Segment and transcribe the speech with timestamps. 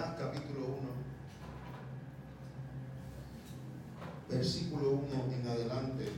[0.00, 0.76] Jonás capítulo 1,
[4.30, 6.12] versículo 1 en adelante.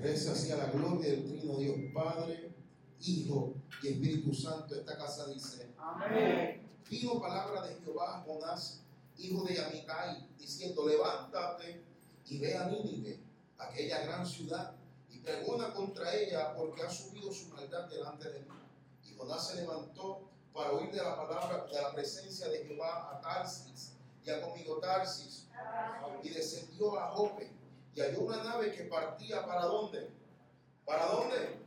[0.00, 2.54] Reza hacia la gloria del Trino Dios Padre,
[3.00, 4.74] Hijo y Espíritu Santo.
[4.74, 6.66] Esta casa dice, Amén.
[6.88, 8.80] Vino palabra de Jehová Jonás,
[9.18, 11.84] hijo de Amitai, diciendo, levántate
[12.26, 13.20] y ve a Nínive,
[13.58, 14.74] aquella gran ciudad,
[15.10, 18.46] y pregona contra ella porque ha subido su maldad delante de mí.
[19.10, 23.20] Y Jonás se levantó para oír de la palabra, de la presencia de Jehová a
[23.20, 25.48] Tarsis y a conmigo Tarsis,
[26.22, 27.50] y descendió a Jope,
[27.92, 30.10] y halló una nave que partía para dónde?
[30.84, 31.58] ¿Para dónde?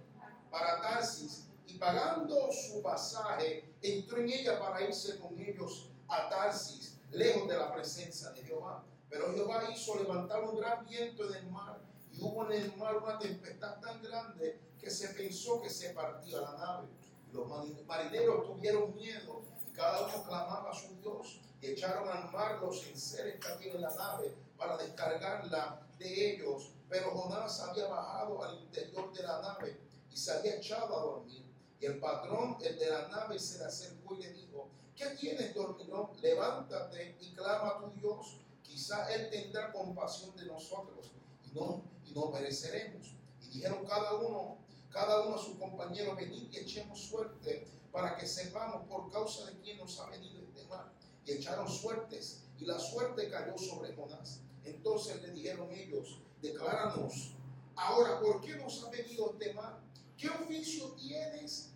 [0.49, 6.97] Para Tarsis, y pagando su pasaje, entró en ella para irse con ellos a Tarsis,
[7.11, 8.83] lejos de la presencia de Jehová.
[9.09, 11.79] Pero Jehová hizo levantar un gran viento en el mar,
[12.13, 16.39] y hubo en el mar una tempestad tan grande que se pensó que se partía
[16.39, 16.87] la nave.
[17.31, 17.47] Los
[17.85, 22.85] marineros tuvieron miedo y cada uno clamaba a su Dios y echaron al mar los
[22.87, 26.71] enseres que había en la nave para descargarla de ellos.
[26.89, 29.77] Pero Jonás había bajado al interior de la nave
[30.09, 31.43] y se había echado a dormir.
[31.79, 35.53] Y el patrón, el de la nave, se le acercó y le dijo, ¿qué tienes,
[35.53, 36.09] dormilón?
[36.21, 38.37] Levántate y clama a tu Dios.
[38.63, 41.11] Quizá Él tendrá compasión de nosotros
[41.43, 43.13] y no, y no pereceremos.
[43.41, 44.57] Y dijeron cada uno
[44.97, 49.59] cada uno a su compañero, venid y echemos suerte para que sepamos por causa de
[49.59, 50.91] quién nos ha venido este mal.
[51.23, 54.39] Y echaron suertes y la suerte cayó sobre Jonás.
[54.63, 57.35] Entonces le dijeron ellos, decláranos,
[57.75, 59.77] ahora, ¿por qué nos ha venido este mal?
[60.17, 61.73] ¿Qué oficio tienes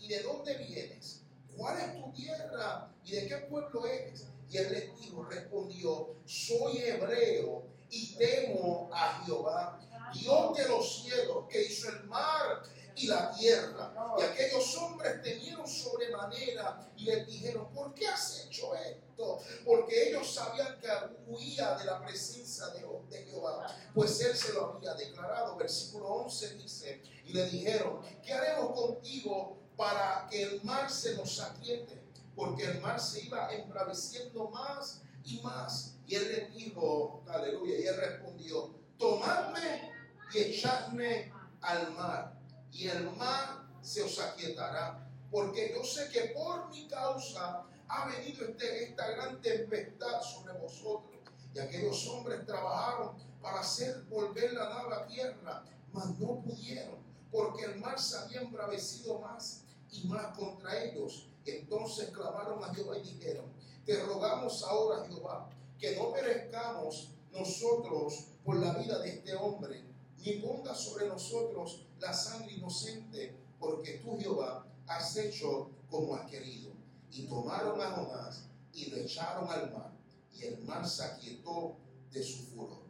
[0.00, 1.20] y de dónde vienes?
[1.56, 4.26] ¿Cuál es tu tierra y de qué pueblo eres?
[4.50, 9.80] Y él les dijo, respondió, soy hebreo y temo a Jehová,
[10.12, 12.62] Dios de los cielos, que hizo el mar
[12.96, 13.92] y la tierra.
[14.18, 19.40] Y aquellos hombres temieron sobremanera y les dijeron, ¿por qué has hecho esto?
[19.64, 20.88] Porque ellos sabían que
[21.26, 22.84] huía de la presencia de,
[23.24, 25.56] Jehová, pues él se lo había declarado.
[25.56, 31.40] Versículo 11 dice, y le dijeron, ¿qué haremos contigo para que el mar se nos
[31.40, 32.02] aquiete?
[32.34, 35.94] Porque el mar se iba embraveciendo más y más.
[36.06, 39.93] Y él le dijo, aleluya, y él respondió, tomadme
[40.34, 42.36] y echadme al mar,
[42.72, 48.44] y el mar se os aquietará, porque yo sé que por mi causa ha venido
[48.44, 51.12] este, esta gran tempestad sobre vosotros.
[51.54, 56.98] Y aquellos hombres trabajaron para hacer volver la nave a tierra, mas no pudieron,
[57.30, 59.62] porque el mar se había embravecido más
[59.92, 61.28] y más contra ellos.
[61.44, 63.52] Entonces clamaron a Jehová y dijeron,
[63.84, 69.83] te rogamos ahora, Jehová, que no perezcamos nosotros por la vida de este hombre,
[70.24, 76.72] ni ponga sobre nosotros la sangre inocente, porque tú, Jehová, has hecho como has querido.
[77.10, 79.92] Y tomaron a Jonás y lo echaron al mar,
[80.32, 81.76] y el mar se aquietó
[82.10, 82.82] de su furor.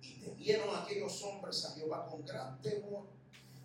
[0.00, 3.06] Y temieron aquellos hombres a Jehová con gran temor,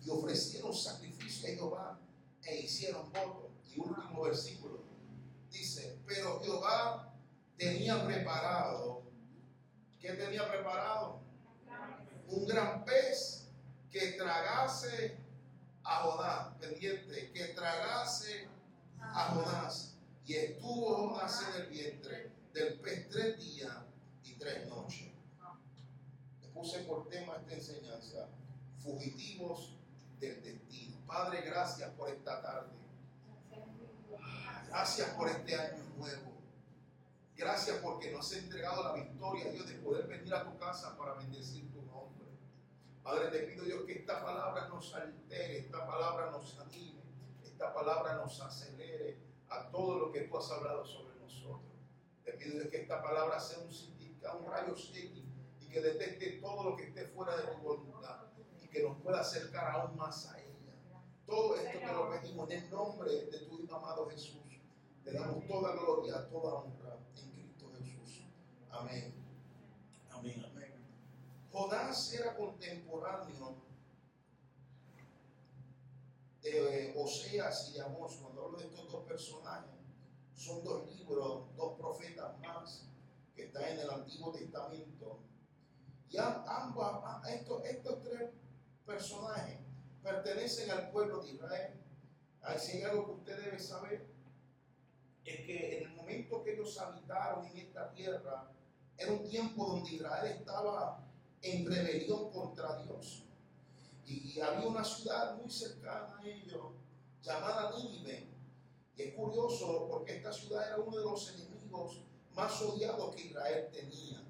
[0.04, 2.00] y ofrecieron sacrificio a Jehová,
[2.44, 3.50] e hicieron voto.
[3.66, 4.82] Y último versículo
[5.50, 7.14] dice, pero Jehová
[7.56, 9.02] tenía preparado,
[9.98, 11.22] ¿qué tenía preparado?
[12.32, 13.46] Un gran pez
[13.90, 15.18] que tragase
[15.84, 18.48] a Jonás, pendiente, que tragase
[18.98, 19.94] a Jonás.
[20.24, 23.76] Y estuvo Jonás en el vientre del pez tres días
[24.24, 25.12] y tres noches.
[26.40, 28.28] Le puse por tema esta enseñanza,
[28.82, 29.76] fugitivos
[30.18, 30.96] del destino.
[31.06, 32.70] Padre, gracias por esta tarde.
[34.68, 36.32] Gracias por este año nuevo.
[37.36, 41.12] Gracias porque nos has entregado la victoria, Dios, de poder venir a tu casa para
[41.14, 41.71] bendecir.
[43.02, 47.02] Padre, te pido, Dios, que esta palabra nos altere, esta palabra nos anime,
[47.42, 49.18] esta palabra nos acelere
[49.48, 51.72] a todo lo que tú has hablado sobre nosotros.
[52.24, 53.70] Te pido, Dios, que esta palabra sea un,
[54.40, 54.94] un rayo X
[55.60, 58.26] y que detecte todo lo que esté fuera de tu voluntad
[58.62, 60.52] y que nos pueda acercar aún más a ella.
[61.26, 64.42] Todo esto te lo pedimos en el nombre de tu amado Jesús.
[65.02, 68.26] Te damos toda gloria, toda honra en Cristo Jesús.
[68.70, 69.12] Amén,
[70.10, 70.51] amén.
[71.52, 73.56] Jonás era contemporáneo
[76.40, 78.16] de eh, Oseas y de Amós.
[78.16, 79.70] Cuando hablo de estos dos personajes,
[80.34, 82.88] son dos libros, dos profetas más
[83.36, 85.20] que están en el Antiguo Testamento.
[86.08, 88.30] Y ambos, estos, estos tres
[88.86, 89.58] personajes
[90.02, 91.74] pertenecen al pueblo de Israel.
[92.40, 94.10] Hay algo que usted debe saber,
[95.24, 98.50] es que en el momento que ellos habitaron en esta tierra,
[98.96, 101.11] era un tiempo donde Israel estaba
[101.42, 103.24] en rebelión contra Dios.
[104.06, 106.72] Y había una ciudad muy cercana a ellos,
[107.22, 108.28] llamada Nínive.
[108.96, 112.00] Y es curioso porque esta ciudad era uno de los enemigos
[112.34, 114.22] más odiados que Israel tenía.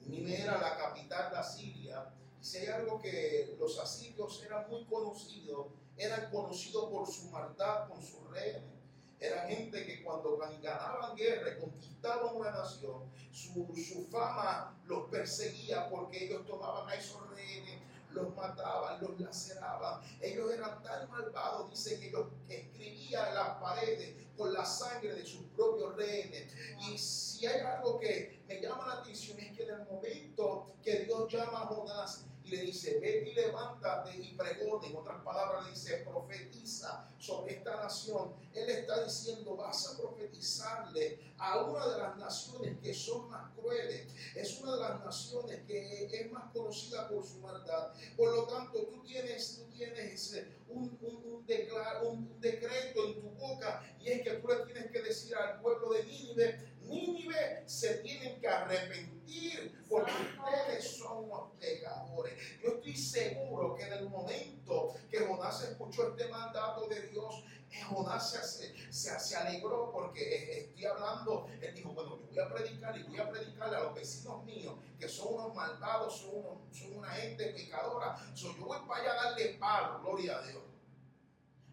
[0.00, 2.14] Nínive era la capital de Asiria.
[2.40, 8.02] Y si algo que los asirios eran muy conocidos, eran conocidos por su maldad con
[8.02, 8.73] sus rehenes.
[9.20, 16.26] Era gente que cuando ganaban guerra, conquistaban una nación, su, su fama los perseguía porque
[16.26, 17.80] ellos tomaban a esos rehenes
[18.14, 20.00] los mataban, los laceraban.
[20.20, 25.26] Ellos eran tan malvados, dice que ellos escribían en las paredes con la sangre de
[25.26, 26.52] sus propios rehenes.
[26.88, 31.00] Y si hay algo que me llama la atención es que en el momento que
[31.00, 35.64] Dios llama a Jonás y le dice, vete y levántate y pregone, en otras palabras
[35.64, 38.34] le dice, profetiza sobre esta nación.
[38.52, 44.08] Él está diciendo, vas a profetizarle a una de las naciones que son más crueles.
[44.34, 47.92] Es una de las naciones que es más conocida por su maldad.
[48.16, 54.10] Por lo tanto, tú tienes, tú tienes un, un, un decreto en tu boca y
[54.10, 58.48] es que tú le tienes que decir al pueblo de Nínive, Nínive se tienen que
[58.48, 62.34] arrepentir porque ustedes son unos pecadores.
[62.62, 67.82] Yo estoy seguro que en el momento que Jonás escuchó este mandato de Dios, eh,
[67.82, 72.54] Jonás se, se, se, alegró porque eh, estoy hablando, él dijo, bueno, yo voy a
[72.54, 76.98] predicar y voy a predicarle a los vecinos míos que son unos malvados, son, son
[76.98, 78.16] una gente pecadora.
[78.34, 80.62] yo voy para allá a darle palo, gloria a Dios.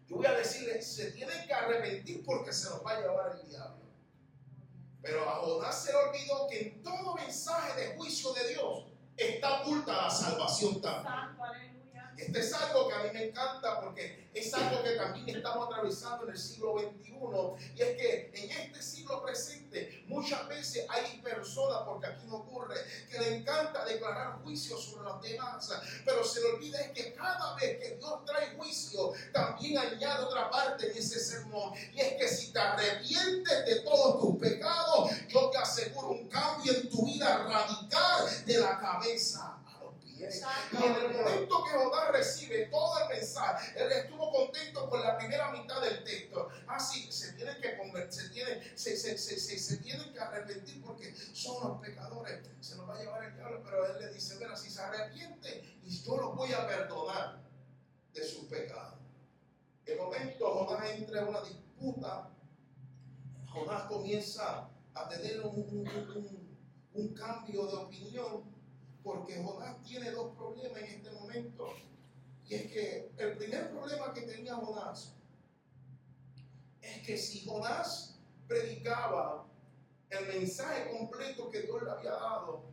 [0.08, 3.48] Yo voy a decirle, se tienen que arrepentir porque se los va a llevar el
[3.48, 3.81] diablo.
[5.02, 9.60] Pero a Jonás se le olvidó que en todo mensaje de juicio de Dios está
[9.62, 11.14] oculta la salvación también.
[12.16, 16.24] Este es algo que a mí me encanta porque es algo que también estamos atravesando
[16.24, 17.12] en el siglo XXI.
[17.76, 22.76] Y es que en este siglo presente muchas veces hay personas, porque aquí no ocurre,
[23.10, 25.70] que le encanta declarar juicio sobre los demás.
[26.04, 30.50] Pero se le olvida es que cada vez que Dios trae juicio, también añade otra
[30.50, 31.74] parte en ese sermón.
[31.92, 36.72] Y es que si te arrepientes de todos tus pecados, yo te aseguro un cambio
[36.72, 39.51] en tu vida radical de la cabeza
[40.22, 45.18] y en el momento que Jonás recibe todo el mensaje, él estuvo contento con la
[45.18, 46.48] primera mitad del texto.
[46.68, 50.82] Así ah, se tienen que convertir, se tienen, se, se, se, se, tienen que arrepentir
[50.82, 52.40] porque son los pecadores.
[52.60, 55.78] Se nos va a llevar el diablo, pero él le dice, mira, si se arrepiente
[55.82, 57.42] y yo los voy a perdonar
[58.12, 59.00] de sus pecados.
[59.86, 62.30] En el momento Jonás entra en una disputa,
[63.48, 66.58] Jonás comienza a tener un,
[66.94, 68.51] un cambio de opinión
[69.02, 71.68] porque Jonás tiene dos problemas en este momento.
[72.46, 75.14] Y es que el primer problema que tenía Jonás
[76.80, 79.46] es que si Jonás predicaba
[80.10, 82.64] el mensaje completo que Dios le había dado,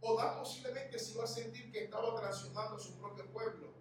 [0.00, 3.72] Jonás posiblemente se iba a sentir que estaba traicionando a su propio pueblo.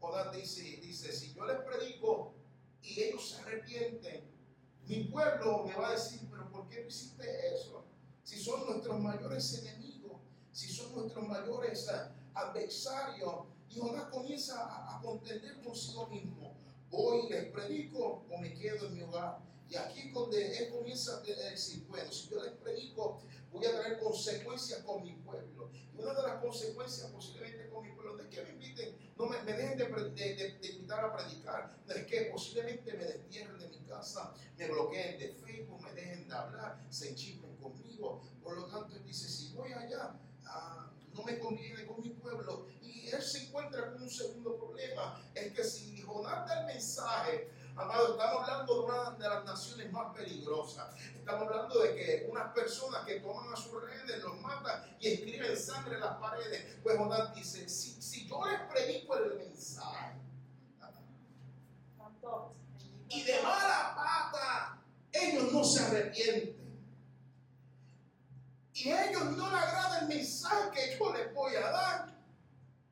[0.00, 2.34] Jonás dice, dice, si yo les predico
[2.82, 4.24] y ellos se arrepienten,
[4.86, 7.84] mi pueblo me va a decir, pero ¿por qué no hiciste eso?
[8.22, 9.95] Si son nuestros mayores enemigos
[10.56, 11.86] si son nuestros mayores
[12.32, 13.44] adversarios.
[13.68, 16.56] Y Jonás comienza a, contender consigo mismo.
[16.88, 19.38] Voy, les predico o me quedo en mi hogar.
[19.68, 23.20] Y aquí es donde él comienza a decir, bueno, si yo les predico,
[23.52, 25.70] voy a traer consecuencias con mi pueblo.
[25.74, 29.36] Y una de las consecuencias posiblemente con mi pueblo es que me inviten, no me,
[29.42, 35.18] dejen de, invitar a predicar, es que posiblemente me destierren de mi casa, me bloqueen
[35.18, 38.22] de Facebook, me dejen de hablar, se enchismen conmigo.
[38.42, 40.18] Por lo tanto, él dice, si voy allá,
[41.26, 42.68] me conviene con mi pueblo.
[42.80, 47.50] Y él se encuentra con un segundo problema, es que si Jonás da el mensaje,
[47.74, 50.94] amado, estamos hablando de una de las naciones más peligrosas.
[51.14, 55.56] Estamos hablando de que unas personas que toman a sus redes, los matan y escriben
[55.56, 56.78] sangre en las paredes.
[56.82, 60.14] Pues Jonás dice, si, si yo les predico el mensaje,
[63.08, 66.65] y de mala pata, ellos no se arrepienten
[68.78, 72.16] y a ellos no les agrada el mensaje que yo les voy a dar,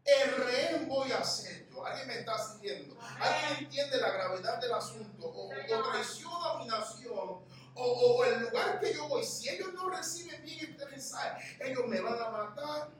[0.03, 1.85] el rehén voy a hacer yo.
[1.85, 2.97] Alguien me está siguiendo.
[3.00, 5.26] Alguien entiende la gravedad del asunto.
[5.26, 7.45] O, o traiciono a mi nación.
[7.75, 9.25] O, el lugar que yo voy.
[9.25, 12.91] Si ellos no reciben bien este mensaje, ellos me van a matar.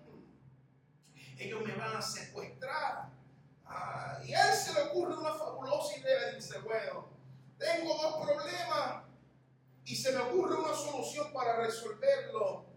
[1.39, 3.09] Ellos me van a secuestrar.
[3.65, 6.33] Ah, y a él se le ocurre una fabulosa idea.
[6.33, 7.09] Dice, bueno,
[7.57, 9.05] tengo dos problemas
[9.87, 12.74] y se me ocurre una solución para resolverlo.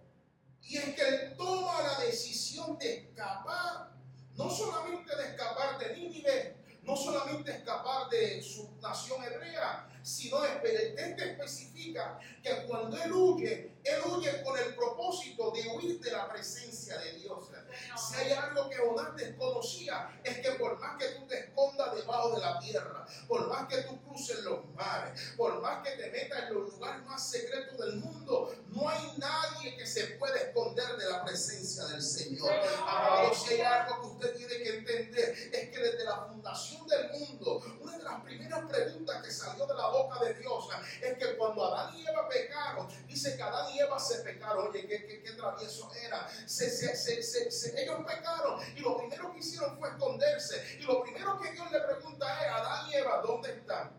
[0.68, 3.90] Y es que él toma la decisión de escapar,
[4.36, 10.96] no solamente de escapar de Nínive, no solamente escapar de su nación hebrea, sino el
[10.96, 16.30] texto especifica que cuando él huye, él huye con el propósito de huir de la
[16.30, 17.50] presencia de Dios.
[17.98, 22.36] Si hay algo que Jonás desconocía, es que por más que tú te escondas debajo
[22.36, 26.44] de la tierra, por más que tú cruces los mares, por más que te metas
[26.44, 31.10] en los lugares más secretos del mundo, no hay nadie que se pueda esconder de
[31.10, 32.50] la presencia del Señor.
[32.88, 37.12] Amado, si hay algo que usted tiene que entender, es que desde la fundación del
[37.12, 40.68] mundo, una de las primeras preguntas que salió de la boca de Dios
[41.02, 44.68] es que cuando Adán y Eva pecaron, dice que Adán y Eva se pecaron.
[44.68, 46.28] Oye, qué, travieso era.
[46.46, 50.78] Se, se, se, ellos pecaron y lo primero que hicieron fue esconderse.
[50.80, 53.92] Y lo primero que Dios le pregunta es, Adán y Eva, ¿dónde están?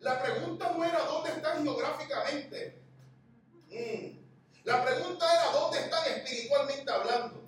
[0.00, 2.82] La pregunta no era dónde están geográficamente.
[3.68, 4.22] Mm.
[4.64, 7.41] La pregunta era dónde están espiritualmente hablando.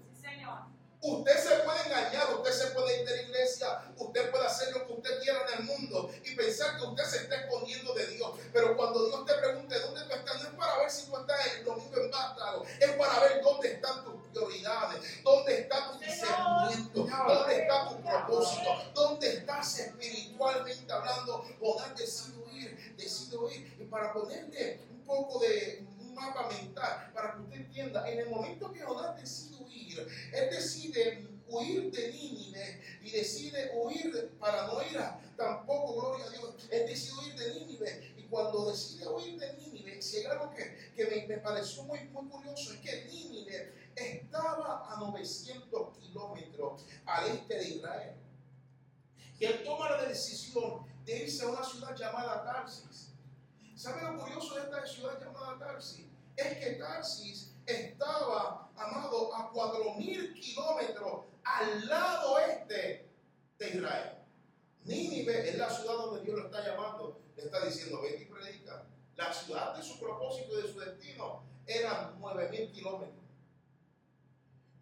[1.05, 4.87] Usted se puede engañar, usted se puede ir de la iglesia, usted puede hacer lo
[4.87, 8.31] que usted quiera en el mundo y pensar que usted se está escondiendo de Dios.
[8.55, 11.47] Pero cuando Dios te pregunte dónde tú estás, no es para ver si tú estás
[11.59, 17.07] el domingo en vástago, es para ver dónde están tus prioridades, dónde está tu discernimiento,
[17.29, 21.45] dónde está tu propósito, dónde estás espiritualmente hablando.
[21.61, 23.77] Poder decidir huir, decidir huir.
[23.79, 28.31] Y para ponerle un poco de un mapa mental, para que usted entienda, en el
[28.31, 34.83] momento que Jonás decide huir, él decide huir de Nínive y decide huir para no
[34.83, 39.39] ir a, tampoco, gloria a Dios, él decide huir de Nínive y cuando decide huir
[39.39, 43.75] de Nínive, si hay algo que, que me, pareció muy, muy curioso, es que Nínive
[43.95, 48.15] estaba a 900 kilómetros al este de Israel.
[49.39, 53.11] Y él toma la decisión de irse a una ciudad llamada Tarsis.
[53.75, 56.07] ¿Sabe lo curioso de esta ciudad llamada Tarsis?
[56.37, 63.09] Es que Tarsis estaba, amado, a 4.000 kilómetros al lado este
[63.59, 64.19] de Israel.
[64.85, 67.21] Nínive es la ciudad donde Dios lo está llamando.
[67.37, 68.85] Le está diciendo, vete y predica.
[69.17, 73.25] La ciudad de su propósito y de su destino eran 9.000 kilómetros.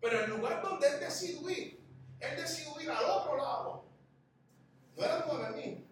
[0.01, 1.81] Pero el lugar donde él decidió ir,
[2.19, 3.85] él decidió ir al otro lado.
[4.97, 5.85] No eran 9.000.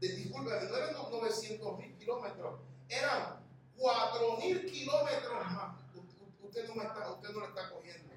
[0.00, 2.60] Disculpe, no eran 900.000 kilómetros.
[2.88, 3.40] Eran
[3.76, 5.81] 4.000 kilómetros más
[6.52, 8.14] usted no, está, usted no lo está cogiendo.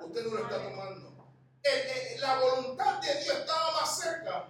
[0.00, 1.28] Usted no lo está tomando.
[2.18, 4.48] la voluntad de Dios estaba más cerca.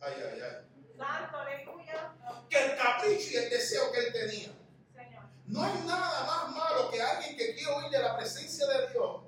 [0.00, 0.68] Ay, ay, ay.
[2.48, 4.48] Que el capricho y el deseo que él tenía.
[5.46, 9.22] No hay nada más malo que alguien que quiere oír de la presencia de Dios.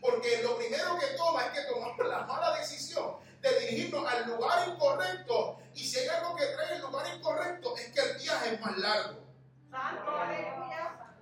[0.00, 4.68] Porque lo primero que toma es que tomamos la mala decisión de dirigirnos al lugar
[4.68, 5.58] incorrecto.
[5.74, 8.78] Y si hay algo que trae el lugar incorrecto, es que el viaje es más
[8.78, 9.26] largo.
[9.70, 10.12] Santo,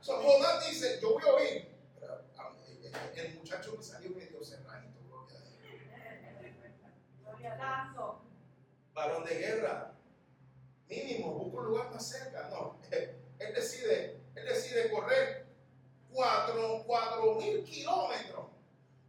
[0.05, 1.75] So, Jonás dice, yo voy a oír.
[3.15, 5.41] El muchacho me salió medio cerradito, gloria
[7.59, 8.17] a Dios.
[8.93, 9.95] Varón de guerra.
[10.91, 12.51] Mínimo, busca un lugar más cerca.
[12.51, 15.47] No, él decide, él decide correr
[16.13, 18.45] cuatro, cuatro mil kilómetros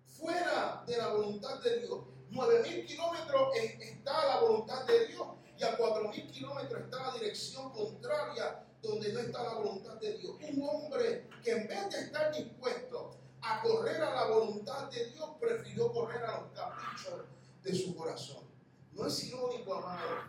[0.05, 2.05] fuera de la voluntad de Dios.
[2.29, 7.13] Nueve mil kilómetros está la voluntad de Dios y a cuatro mil kilómetros está la
[7.15, 10.35] dirección contraria donde no está la voluntad de Dios.
[10.51, 15.29] Un hombre que en vez de estar dispuesto a correr a la voluntad de Dios,
[15.39, 17.25] prefirió correr a los caprichos
[17.63, 18.43] de su corazón.
[18.93, 20.23] No es irónico, amado,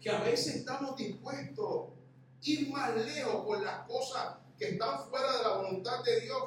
[0.00, 1.90] que a veces estamos dispuestos a
[2.42, 6.42] ir más lejos con las cosas que están fuera de la voluntad de Dios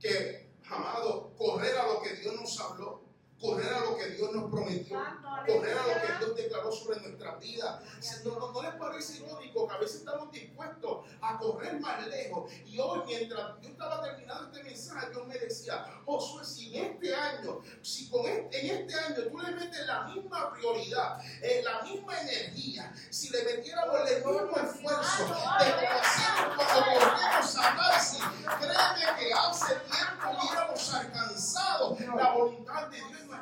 [0.00, 3.03] que, amado, correr a lo que Dios nos habló
[3.44, 4.98] correr a lo que Dios nos prometió,
[5.46, 7.82] correr a lo que Dios declaró sobre nuestra vida.
[8.24, 12.50] No, no, les parece irónico que a veces estamos dispuestos a correr más lejos.
[12.64, 17.14] Y hoy, mientras yo estaba terminando este mensaje, Dios me decía, Josué, si en este
[17.14, 21.82] año, si con este, en este año tú le metes la misma prioridad, eh, la
[21.82, 27.74] misma energía, si le metiéramos el mismo esfuerzo de lo que hacíamos cuando corrimos a
[27.74, 28.18] Marci,
[28.58, 33.33] créeme que hace tiempo hubiéramos alcanzado la voluntad de Dios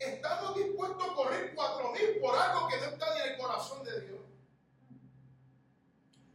[0.00, 3.84] Estamos dispuestos a correr cuatro mil por algo que no está ni en el corazón
[3.84, 4.20] de Dios.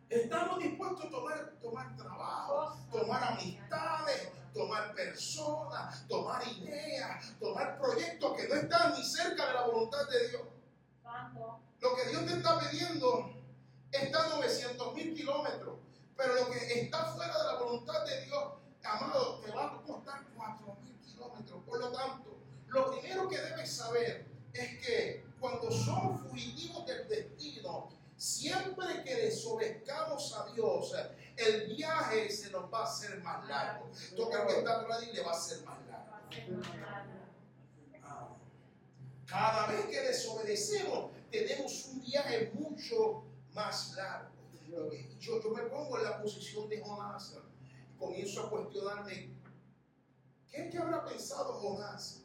[0.08, 8.48] Estamos dispuestos a tomar, tomar trabajo, tomar amistades, tomar personas, tomar ideas, tomar proyectos que
[8.48, 10.44] no están ni cerca de la voluntad de Dios.
[11.80, 13.34] Lo que Dios te está pidiendo
[13.92, 15.80] está a 900 mil kilómetros,
[16.16, 18.44] pero lo que está fuera de la voluntad de Dios
[18.84, 21.64] amado, te va a costar cuatro mil kilómetros.
[21.64, 22.35] Por lo tanto,
[22.76, 30.36] lo primero que debes saber es que cuando somos fugitivos del destino, siempre que desobedezcamos
[30.38, 30.94] a Dios,
[31.38, 33.90] el viaje se nos va a hacer más largo.
[34.16, 36.06] Toca que está atrás y le va a ser más largo.
[39.26, 44.32] Cada vez que desobedecemos, tenemos un viaje mucho más largo.
[45.20, 47.36] Yo, yo me pongo en la posición de Jonás
[47.98, 49.30] comienzo a cuestionarme,
[50.52, 52.25] ¿qué, qué habrá pensado Jonás?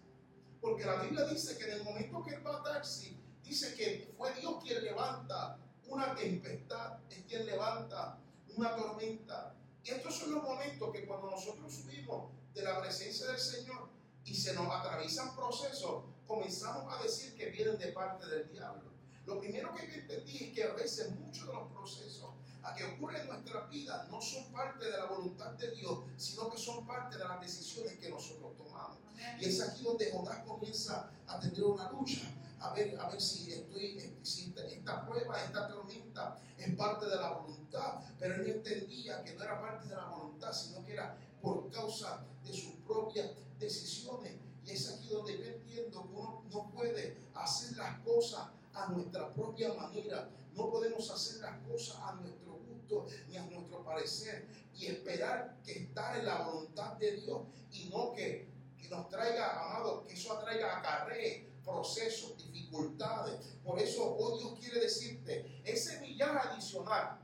[0.60, 4.12] Porque la Biblia dice que en el momento que él va a Taxi, dice que
[4.16, 8.18] fue Dios quien levanta una tempestad, es quien levanta
[8.56, 9.54] una tormenta.
[9.82, 13.88] Y estos son los momentos que cuando nosotros subimos de la presencia del Señor
[14.24, 18.90] y se nos atraviesan procesos, comenzamos a decir que vienen de parte del diablo.
[19.26, 22.30] Lo primero que entendí es que a veces muchos de los procesos
[22.62, 26.50] a que ocurren en nuestra vida no son parte de la voluntad de Dios, sino
[26.50, 28.98] que son parte de las decisiones que nosotros tomamos.
[29.38, 32.22] Y es aquí donde Jonás comienza a tener una lucha,
[32.60, 37.32] a ver, a ver si, estoy, si esta prueba, esta tormenta es parte de la
[37.32, 41.70] voluntad, pero él entendía que no era parte de la voluntad, sino que era por
[41.70, 44.34] causa de sus propias decisiones.
[44.64, 49.32] Y es aquí donde yo entiendo que uno no puede hacer las cosas a nuestra
[49.32, 50.28] propia manera.
[50.54, 55.84] No podemos hacer las cosas a nuestro gusto ni a nuestro parecer y esperar que
[55.84, 58.48] estar en la voluntad de Dios y no que,
[58.80, 63.56] que nos traiga, amado, que eso atraiga acarree procesos, dificultades.
[63.64, 67.18] Por eso hoy Dios quiere decirte, ese millaje adicional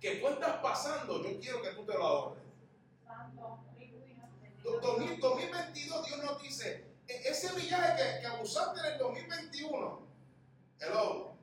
[0.00, 2.42] que tú estás pasando, yo quiero que tú te lo ahorres.
[5.20, 10.06] 2022 Dios nos dice, e-, ese millaje que, que abusaste en el 2021,
[10.80, 11.37] hello,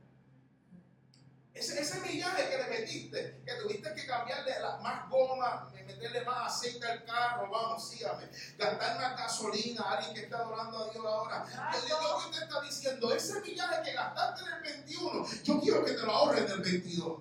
[1.55, 6.53] ese, ese, millaje que le metiste, que tuviste que cambiarle la, más goma, meterle más
[6.53, 11.05] aceite al carro, vamos, sígame, gastar más gasolina a alguien que está adorando a Dios
[11.05, 11.45] ahora.
[11.71, 15.91] Que Dios te está diciendo, ese millaje que gastaste en el 21, yo quiero que
[15.93, 17.19] te lo ahorres en el 22.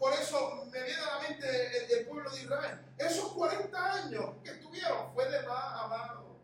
[0.00, 2.80] Por eso me viene a la mente el, pueblo de Israel.
[2.96, 6.40] Esos 40 años que estuvieron fue de más amado.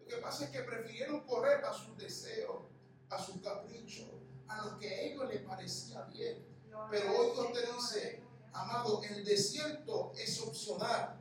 [0.00, 2.62] Lo que pasa es que prefirieron correr a sus deseos,
[3.10, 4.08] a sus caprichos,
[4.46, 6.46] a lo que a ellos les parecía bien.
[6.90, 8.22] Pero hoy Dios te dice,
[8.52, 11.20] amado, el desierto es opcional.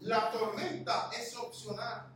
[0.00, 2.12] La tormenta es opcional.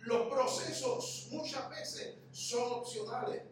[0.00, 3.42] Los procesos muchas veces son opcionales.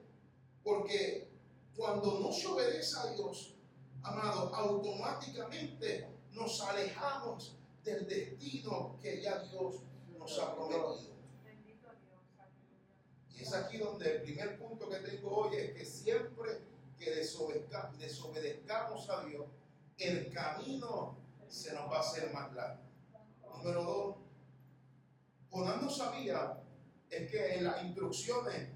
[0.62, 1.31] Porque
[1.76, 3.55] cuando no se obedece a Dios,
[4.02, 9.76] amado, automáticamente nos alejamos del destino que ya Dios
[10.18, 11.12] nos ha prometido.
[13.42, 16.61] Es aquí donde el primer punto que tengo hoy es que siempre
[16.96, 19.46] que desobedezcamos a Dios,
[19.98, 22.83] el camino se nos va a hacer más largo.
[23.57, 24.16] Número dos,
[25.50, 26.62] Jonás no sabía
[27.11, 28.68] es que en las instrucciones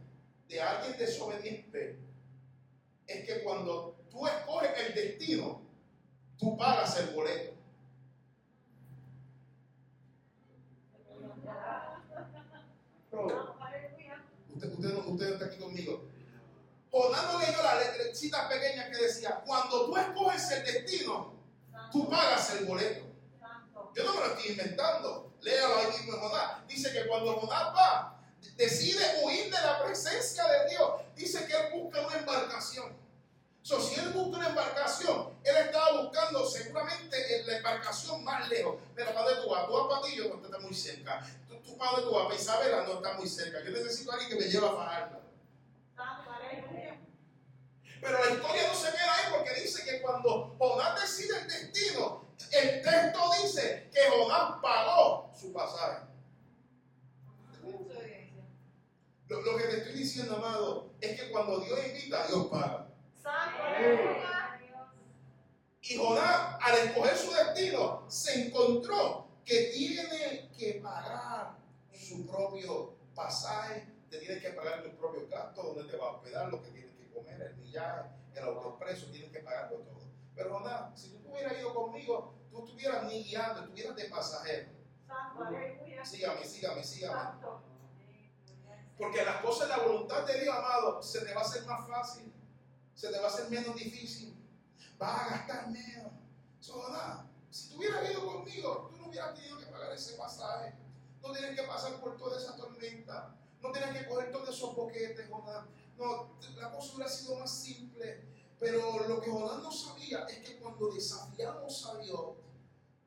[0.49, 2.01] de alguien desobediente
[3.07, 5.63] es que cuando tú escoges el destino,
[6.37, 7.56] tú pagas el boleto.
[14.95, 16.05] Usted, está aquí conmigo.
[16.91, 21.35] Jonás no leyó la letrecita pequeña que decía, cuando tú escoges el destino,
[21.93, 23.07] tú pagas el boleto.
[23.95, 25.33] Yo no me lo estoy inventando.
[25.41, 26.67] Léalo ahí mismo en Jonás.
[26.67, 28.17] Dice que cuando Jonás va
[28.57, 32.97] decide huir de la presencia de Dios, dice que él busca una embarcación.
[33.63, 38.77] So, si él busca una embarcación, él estaba buscando seguramente la embarcación más lejos.
[38.95, 39.67] Pero ¿para dónde tú vas?
[39.67, 41.27] Tú vas para ti, yo no está muy cerca.
[41.79, 42.41] Dónde tú vas?
[42.41, 43.63] Isabela no está muy cerca.
[43.63, 45.27] Yo necesito a alguien que me lleve a Fajardo.
[48.01, 52.27] Pero la historia no se queda ahí porque dice que cuando Jonás decide el destino,
[52.53, 56.07] el texto dice que Jonás pagó su pasaje.
[59.29, 62.87] Lo, que te estoy diciendo, amado, es que cuando Dios invita, Dios paga.
[65.83, 71.57] Y Jonás, al escoger su destino, se encontró que tiene que pagar
[72.07, 76.49] su propio pasaje, te tienes que pagar tus propios gastos, donde te va a hospedar,
[76.49, 80.07] lo que tienes que comer, el millaje, el autoexpreso, tienes que pagarlo todo.
[80.35, 84.69] Pero Jonás, si tú hubieras ido conmigo, tú estuvieras ni guiando, estuvieras de pasajero.
[86.05, 87.41] Sígame, sígame, sígame.
[88.97, 91.87] Porque las cosas de la voluntad de Dios, amado, se te va a hacer más
[91.87, 92.33] fácil,
[92.95, 94.35] se te va a hacer menos difícil,
[94.99, 96.13] vas a gastar menos.
[97.51, 100.75] si tú hubieras ido conmigo, tú no hubieras tenido que pagar ese pasaje,
[101.23, 105.29] no tienes que pasar por toda esa tormenta, no tienes que coger todos esos boquetes,
[105.31, 105.67] Jonás.
[105.99, 108.25] No, la cosa hubiera sido más simple.
[108.59, 112.37] Pero lo que Jonás no sabía es que cuando desafiamos a Dios,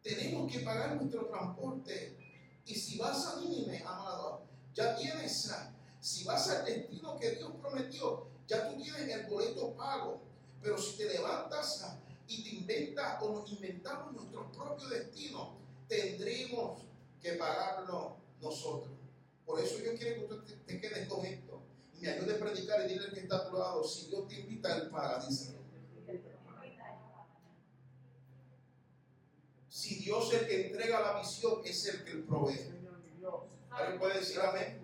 [0.02, 2.18] tenemos que pagar nuestro transporte.
[2.66, 4.44] Y si vas a Nínive, amado,
[4.74, 5.52] ya tienes
[6.00, 10.22] si vas al destino que Dios prometió, ya tú tienes el boleto pago.
[10.62, 16.82] Pero si te levantas y te inventas o nos inventamos nuestro propio destino, tendremos
[17.22, 18.94] que pagarlo nosotros.
[19.46, 21.62] Por eso yo quiero que usted te, quedes con esto
[21.96, 24.28] y me ayude a predicar y dile al que está a tu lado, si Dios
[24.28, 25.58] te invita, al paga, dice.
[29.68, 32.76] Si Dios es el que entrega la visión, es el que provee.
[33.72, 34.82] ¿Alguien puede decir amén?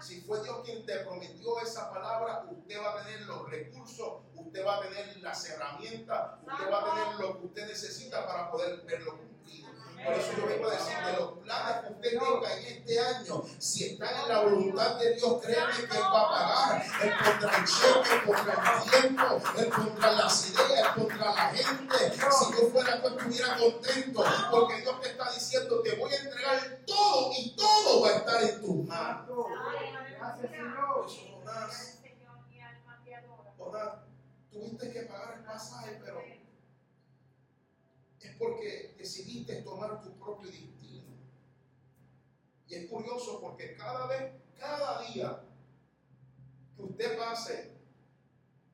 [0.00, 4.64] Si fue Dios quien te prometió esa palabra, usted va a tener los recursos, usted
[4.64, 8.82] va a tener las herramientas, usted va a tener lo que usted necesita para poder
[8.82, 9.68] verlo cumplido.
[10.04, 13.44] Por eso yo vengo a decir de los planes que usted tenga en este año,
[13.58, 17.58] si están en la voluntad de Dios, créeme que Él va a pagar el contra
[17.58, 21.96] el cheque, contra el tiempo, el contra las ideas, el contra la gente.
[22.14, 26.78] Si yo fuera tú estuviera contento, porque Dios te está diciendo, te voy a entregar
[26.86, 29.46] todo y todo va a estar en tus manos.
[30.18, 31.06] Gracias, Señor.
[34.50, 36.20] tuviste que pagar el pasaje, pero
[38.20, 38.87] es porque
[39.18, 41.04] decidiste tomar tu propio destino.
[42.68, 45.42] Y es curioso porque cada vez, cada día
[46.76, 47.72] que usted pase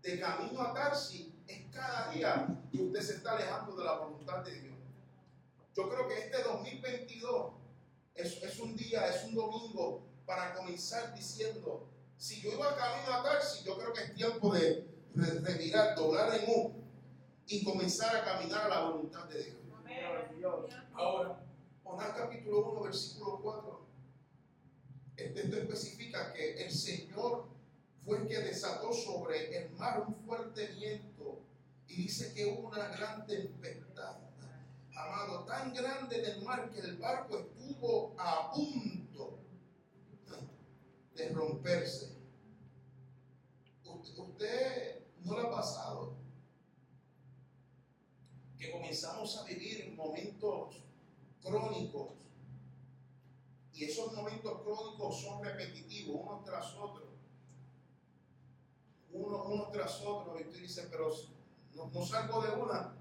[0.03, 4.45] de camino a Tarsi, es cada día que usted se está alejando de la voluntad
[4.45, 4.75] de Dios.
[5.75, 7.53] Yo creo que este 2022
[8.15, 13.23] es, es un día, es un domingo para comenzar diciendo, si yo iba camino a
[13.23, 16.73] Tarsi, yo creo que es tiempo de revirar, doblar en U
[17.47, 19.64] y comenzar a caminar a la voluntad de Dios.
[20.95, 21.45] Ahora,
[21.83, 23.87] Jonás capítulo 1, versículo 4.
[25.17, 27.47] Este texto especifica que el Señor
[28.05, 31.43] fue el que desató sobre el mar un fuerte viento
[31.89, 34.17] y dice que hubo una gran tempestad.
[34.97, 39.39] Amado, tan grande en el mar que el barco estuvo a punto
[41.15, 42.15] de romperse.
[44.17, 46.24] Usted no le ha pasado
[48.65, 50.77] que comenzamos a vivir momentos
[51.43, 52.13] crónicos
[53.73, 57.13] y esos momentos crónicos son repetitivos, uno tras otro.
[59.13, 61.13] Uno, uno tras otro, y tú dices, pero
[61.75, 62.95] no salgo de una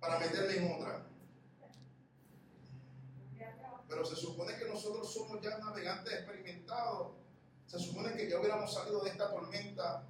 [0.00, 1.06] para meterme en otra.
[3.88, 7.12] Pero se supone que nosotros somos ya navegantes experimentados.
[7.66, 10.04] Se supone que ya hubiéramos salido de esta tormenta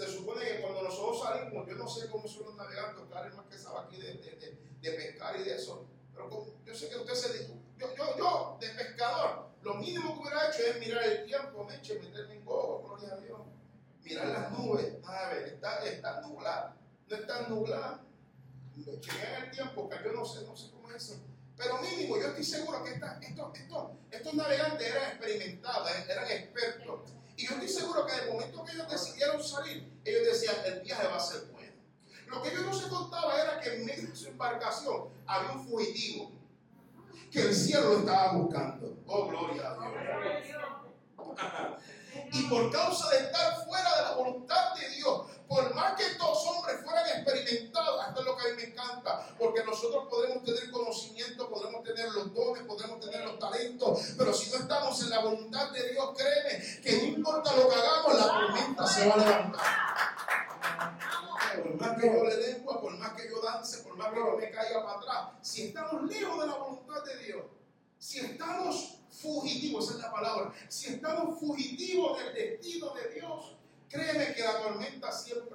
[0.00, 3.44] se supone que cuando nosotros salimos, yo no sé cómo son los navegantes, Karen más
[3.46, 6.30] que sabe aquí de, de, de, pescar y de eso, pero
[6.64, 10.48] yo sé que usted se dijo, yo, yo, yo, de pescador, lo mínimo que hubiera
[10.48, 13.40] hecho es mirar el tiempo, me eche, meterme en gogo, gloria a Dios,
[14.02, 18.02] mirar las nubes, a ver, está, está nublada, no está nublada,
[19.00, 21.20] chequean el tiempo, que yo no sé, no sé cómo es eso.
[21.58, 23.10] Pero mínimo, yo estoy seguro que estos,
[23.54, 28.62] estos, estos navegantes eran experimentados, eran expertos y yo estoy seguro que en el momento
[28.64, 31.72] que ellos decidieron salir, ellos decían, el viaje va a ser bueno.
[32.26, 35.66] Lo que ellos no se contaba era que en medio de su embarcación había un
[35.66, 36.32] fugitivo
[37.30, 38.94] que el cielo lo estaba buscando.
[39.06, 40.60] Oh, gloria a Dios.
[42.32, 46.46] y por causa de estar fuera de la voluntad de Dios, por más que estos
[46.46, 50.70] hombres fueran experimentados, esto es lo que a mí me encanta, porque nosotros podemos tener
[50.70, 55.18] conocimiento, podemos tener los dones, podemos tener los talentos, pero si no estamos en la
[55.18, 59.18] voluntad de Dios, créeme que no importa lo que hagamos, la tormenta se va a
[59.18, 59.66] levantar.
[61.64, 64.36] Por más que yo le lengua, por más que yo dance, por más que yo
[64.36, 67.42] me caiga para atrás, si estamos lejos de la voluntad de Dios,
[67.98, 73.56] si estamos fugitivos, esa es la palabra, si estamos fugitivos del destino de Dios,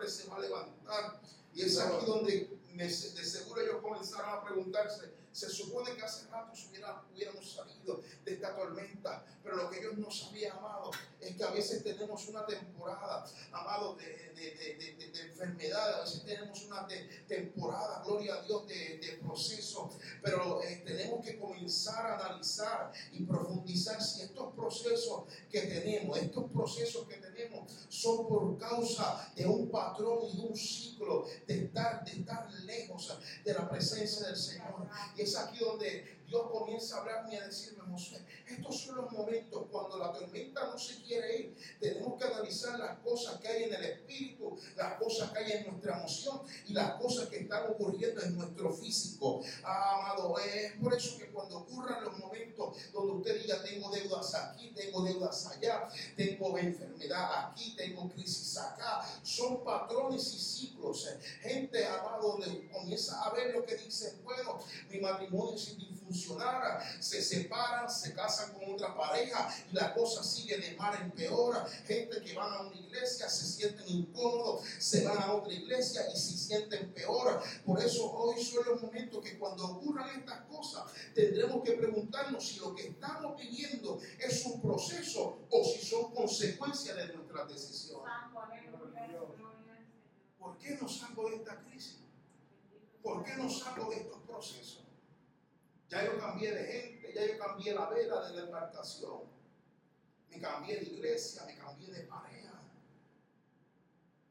[0.10, 1.22] se va a levantar.
[1.54, 6.52] Y es aquí donde de seguro ellos comenzaron a preguntarse, se supone que hace rato
[7.12, 10.92] hubiéramos salido de esta tormenta, pero lo que ellos no sabían, amado,
[11.36, 14.26] que a veces tenemos una temporada, amado, de,
[15.28, 16.88] enfermedad, a veces tenemos una
[17.28, 19.90] temporada, gloria a Dios, de, proceso,
[20.22, 26.52] pero eh, tenemos que comenzar a analizar y profundizar si estos procesos que tenemos, estos
[26.52, 32.12] procesos que tenemos, son por causa de un patrón y un ciclo de estar, de
[32.12, 34.88] estar lejos de la presencia del Señor.
[35.16, 39.12] Y es aquí donde Dios comienza a hablarme y a decirme, José, estos son los
[39.12, 41.58] momentos cuando la tormenta no se quiere ir.
[41.80, 45.68] Tenemos que analizar las cosas que hay en el espíritu, las cosas que hay en
[45.68, 49.42] nuestra emoción y las cosas que están ocurriendo en nuestro físico.
[49.64, 54.36] Ah, amado, es por eso que cuando ocurran los momentos donde usted diga, tengo deudas
[54.36, 61.08] aquí, tengo deudas allá, tengo enfermedad aquí, tengo crisis acá, son patrones y ciclos.
[61.42, 64.60] Gente, amado, donde comienza a ver lo que dice, bueno,
[64.90, 65.70] mi matrimonio es
[66.06, 71.12] funcionara, se separan, se casan con otra pareja y la cosa sigue de mal en
[71.12, 71.66] peor.
[71.86, 76.18] Gente que van a una iglesia se sienten incómodos, se van a otra iglesia y
[76.18, 77.42] se sienten peor.
[77.66, 82.60] Por eso hoy son los momentos que cuando ocurran estas cosas tendremos que preguntarnos si
[82.60, 88.14] lo que estamos viviendo es un proceso o si son consecuencias de nuestras decisiones.
[90.40, 91.98] ¿Por qué no salgo de esta crisis?
[93.02, 94.85] ¿Por qué no salgo de estos procesos?
[95.96, 99.22] Ya yo cambié de gente, ya yo cambié la vela de la embarcación.
[100.30, 102.62] Me cambié de iglesia, me cambié de pareja.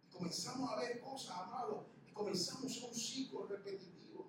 [0.06, 4.26] Y comenzamos a ver cosas, amados, y comenzamos a un ciclo repetitivo.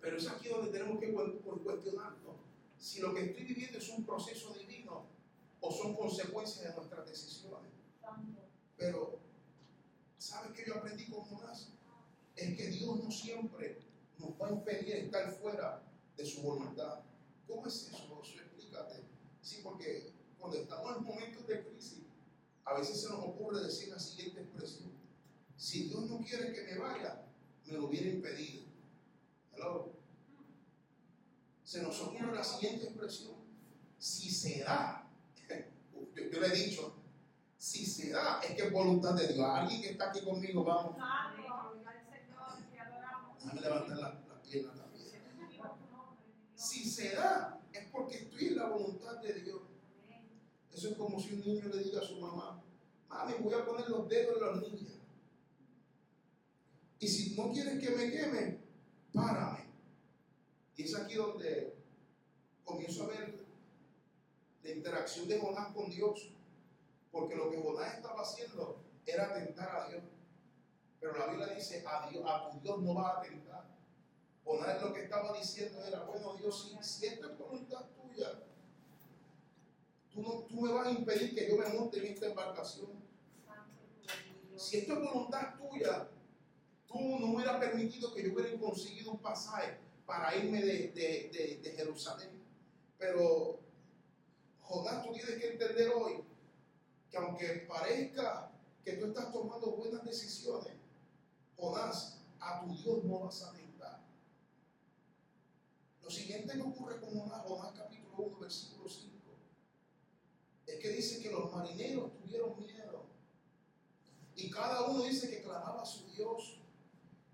[0.00, 2.38] Pero es aquí donde tenemos que cuestionarnos
[2.76, 5.06] si lo que estoy viviendo es un proceso divino
[5.60, 7.70] o son consecuencias de nuestras decisiones.
[8.76, 9.20] Pero,
[10.18, 11.68] ¿sabes qué yo aprendí con Jonás?
[12.34, 13.83] Es que Dios no siempre
[14.24, 15.82] nos va a impedir estar fuera
[16.16, 17.00] de su voluntad.
[17.46, 18.22] ¿Cómo es eso?
[18.22, 19.04] Explícate.
[19.40, 22.04] Sí, porque cuando estamos en momentos de crisis,
[22.64, 24.92] a veces se nos ocurre decir la siguiente expresión.
[25.56, 27.26] Si Dios no quiere que me vaya,
[27.66, 28.64] me lo hubiera impedido.
[29.52, 29.92] Hello.
[31.62, 33.34] Se nos ocurre la siguiente expresión.
[33.98, 35.08] Si se da,
[36.14, 36.94] yo, yo le he dicho,
[37.56, 39.46] si se da, es que es voluntad de Dios.
[39.46, 40.96] Alguien que está aquí conmigo, vamos.
[43.44, 45.06] Déjame levantar las la piernas también.
[46.54, 49.60] Si se da, es porque estoy en la voluntad de Dios.
[50.72, 52.62] Eso es como si un niño le diga a su mamá,
[53.08, 54.94] mami, voy a poner los dedos en las niñas.
[56.98, 58.58] Y si no quieres que me queme,
[59.12, 59.66] párame.
[60.76, 61.74] Y es aquí donde
[62.64, 63.44] comienzo a ver
[64.62, 66.30] la interacción de Jonás con Dios.
[67.12, 70.02] Porque lo que Jonás estaba haciendo era atentar a Dios.
[71.04, 73.62] Pero la Biblia dice, a, Dios, a tu Dios no va a atentar.
[74.42, 78.40] Jonás lo que estaba diciendo era, bueno Dios, si, si esta es voluntad tuya,
[80.10, 82.88] tú, no, tú me vas a impedir que yo me monte en esta embarcación.
[84.56, 86.08] Si esto es voluntad tuya,
[86.88, 91.60] tú no hubieras permitido que yo hubiera conseguido un pasaje para irme de, de, de,
[91.62, 92.30] de Jerusalén.
[92.96, 93.58] Pero
[94.62, 96.24] Jonás, tú tienes que entender hoy
[97.10, 98.50] que aunque parezca
[98.82, 100.82] que tú estás tomando buenas decisiones,
[101.56, 104.00] Jonás, a tu Dios no vas a tentar.
[106.02, 109.14] Lo siguiente que ocurre con Jonás, Jonás capítulo 1, versículo 5,
[110.66, 113.06] es que dice que los marineros tuvieron miedo.
[114.36, 116.60] Y cada uno dice que clamaba a su Dios.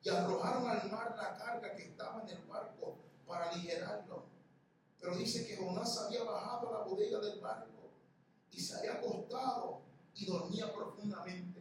[0.03, 4.25] Y arrojaron al mar la carga que estaba en el barco para aligerarlo.
[4.99, 7.91] Pero dice que Jonás había bajado a la bodega del barco
[8.51, 9.83] y se había acostado
[10.15, 11.60] y dormía profundamente.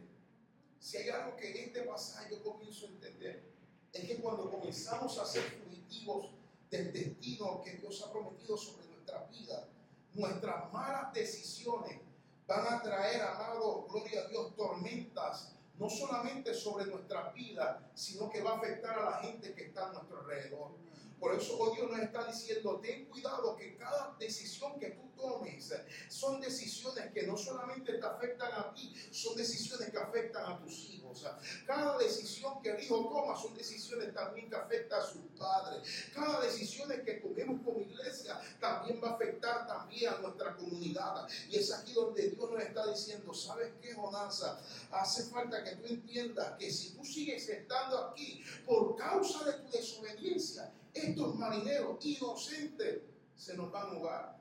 [0.80, 3.44] Si hay algo que en este pasaje yo comienzo a entender,
[3.92, 6.30] es que cuando comenzamos a ser fugitivos
[6.70, 9.68] del destino que Dios ha prometido sobre nuestra vida,
[10.14, 12.00] nuestras malas decisiones
[12.46, 18.42] van a traer, amado, gloria a Dios, tormentas, no solamente sobre nuestra vida, sino que
[18.42, 20.72] va a afectar a la gente que está a nuestro alrededor.
[21.20, 25.72] Por eso hoy Dios nos está diciendo, ten cuidado que cada decisión que tú tomes
[26.08, 30.90] son decisiones que no solamente te afectan a ti, son decisiones que afectan a tus
[30.90, 31.26] hijos.
[31.66, 35.82] Cada decisión que el hijo toma son decisiones también que afectan a sus padres.
[36.14, 41.28] Cada decisión que tomemos como iglesia también va a afectar también a nuestra comunidad.
[41.48, 44.42] Y es aquí donde Dios nos está diciendo, ¿sabes qué, Jonás?
[44.90, 49.70] Hace falta que tú entiendas que si tú sigues estando aquí por causa de tu
[49.70, 53.02] desobediencia, estos marineros inocentes
[53.36, 54.40] se nos van a ahogar.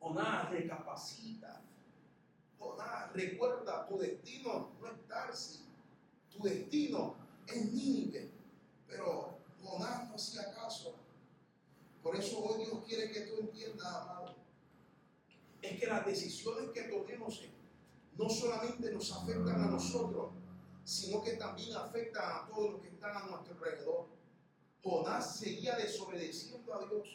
[0.00, 1.62] Jonás, recapacita.
[2.58, 5.64] Jonás, recuerda, tu destino no es Tarsi.
[6.30, 7.14] Tu destino
[7.46, 8.30] es Nínive.
[8.88, 10.94] Pero Jonás no hacía caso.
[12.02, 14.34] Por eso hoy Dios quiere que tú entiendas, amado.
[15.60, 17.40] Es que las decisiones que tomemos
[18.18, 20.32] no solamente nos afectan a nosotros,
[20.84, 24.06] sino que también afectan a todos los que están a nuestro alrededor.
[24.82, 27.08] Jonás seguía desobedeciendo a Dios.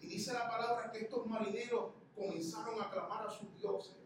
[0.00, 3.96] Y dice la palabra que estos marineros comenzaron a clamar a sus dioses,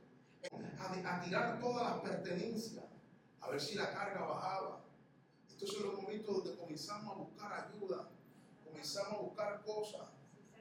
[0.78, 2.84] a, tirar todas las pertenencias,
[3.40, 4.84] a ver si la carga bajaba.
[5.48, 8.10] Estos son los momentos donde comenzamos a buscar ayuda,
[8.64, 10.08] comenzamos a buscar cosas.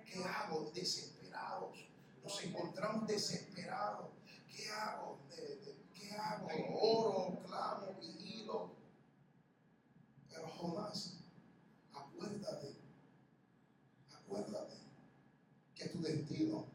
[0.06, 0.72] ¿Qué hago?
[0.74, 1.88] Desesperados.
[2.24, 4.08] Nos encontramos desesperados.
[4.48, 5.18] ¿Qué hago?
[5.94, 6.48] ¿Qué hago?
[6.80, 8.72] Oro, clamo, vigilo.
[10.30, 11.22] Pero Jonás
[12.22, 12.76] acuérdate,
[14.14, 14.78] acuérdate
[15.76, 16.68] que tu destino,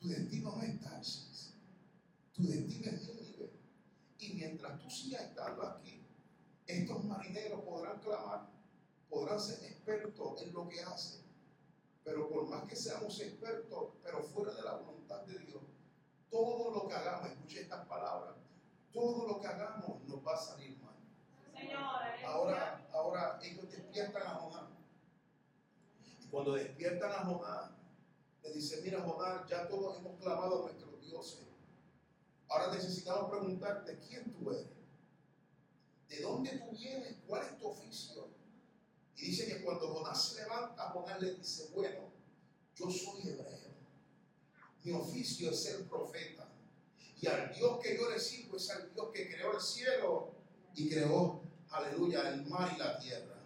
[0.00, 1.52] tu destino no es Tarsis,
[2.34, 3.50] tu destino es Nínive.
[4.18, 4.34] Y
[5.00, 6.06] sigas estando aquí,
[6.66, 8.48] estos marineros podrán clamar,
[9.08, 11.22] podrán ser expertos en lo que hacen,
[12.04, 13.94] pero por más que seamos expertos,
[16.30, 18.36] todo lo que hagamos, escuche estas palabras,
[18.92, 20.94] todo lo que hagamos nos va a salir mal.
[22.26, 24.70] Ahora, ahora ellos despiertan a Jonás.
[26.20, 27.70] Y cuando despiertan a Jonás,
[28.42, 31.46] le dicen, mira Jonás, ya todos hemos clamado a nuestros dioses.
[32.48, 34.79] Ahora necesitamos preguntarte, ¿quién tú eres?
[36.10, 37.14] ¿De dónde tú vienes?
[37.26, 38.28] ¿Cuál es tu oficio?
[39.16, 42.10] Y dice que cuando Jonás se levanta, Jonás le dice, bueno,
[42.74, 43.70] yo soy hebreo.
[44.82, 46.48] Mi oficio es ser profeta.
[47.20, 50.32] Y al Dios que yo le sirvo es al Dios que creó el cielo
[50.74, 53.36] y creó, aleluya, el mar y la tierra.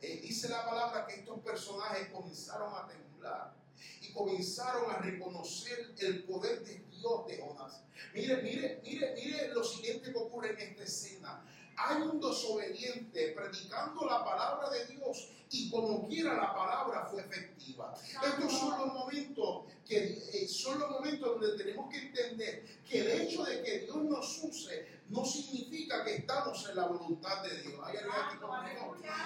[0.00, 3.56] Eh, dice la palabra que estos personajes comenzaron a temblar
[4.02, 7.82] y comenzaron a reconocer el poder de Dios de Jonás.
[8.14, 11.42] Mire, mire, mire, mire lo siguiente que ocurre en esta escena.
[11.76, 17.94] Hay un desobediente predicando la palabra de Dios y como quiera la palabra fue efectiva.
[18.24, 23.20] Estos son los momentos que eh, son los momentos donde tenemos que entender que el
[23.20, 27.74] hecho de que Dios nos use no significa que estamos en la voluntad de Dios.
[27.84, 27.96] ¿Hay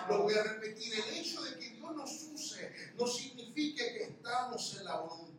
[0.09, 0.93] Lo voy a repetir.
[0.95, 5.30] El hecho de que Dios nos use no significa que estamos en la voluntad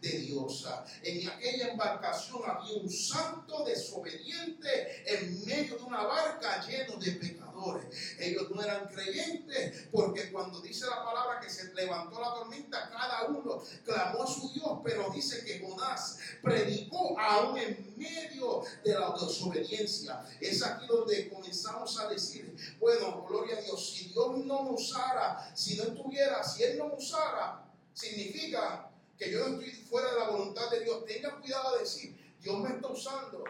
[0.00, 0.64] de Dios.
[1.02, 7.86] En aquella embarcación había un santo desobediente en medio de una barca lleno de pecadores.
[8.18, 13.24] Ellos no eran creyentes porque cuando dice la palabra que se levantó la tormenta, cada
[13.26, 19.12] uno clamó a su Dios, pero dice que Jonás predicó aún en medio de la
[19.20, 20.24] desobediencia.
[20.40, 25.76] Es aquí donde comenzamos a decir, bueno, gloria a Dios, si Dios no usara, si
[25.76, 30.70] no estuviera, si Él no usara, significa que yo no estoy fuera de la voluntad
[30.70, 31.04] de Dios.
[31.04, 33.44] Tenga cuidado de decir, Dios me está usando.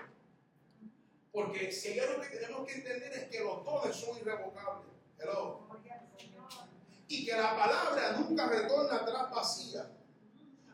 [1.30, 4.88] Porque si hay algo que tenemos que entender es que los dones son irrevocables.
[7.06, 9.90] Y que la palabra nunca retorna atrás vacía.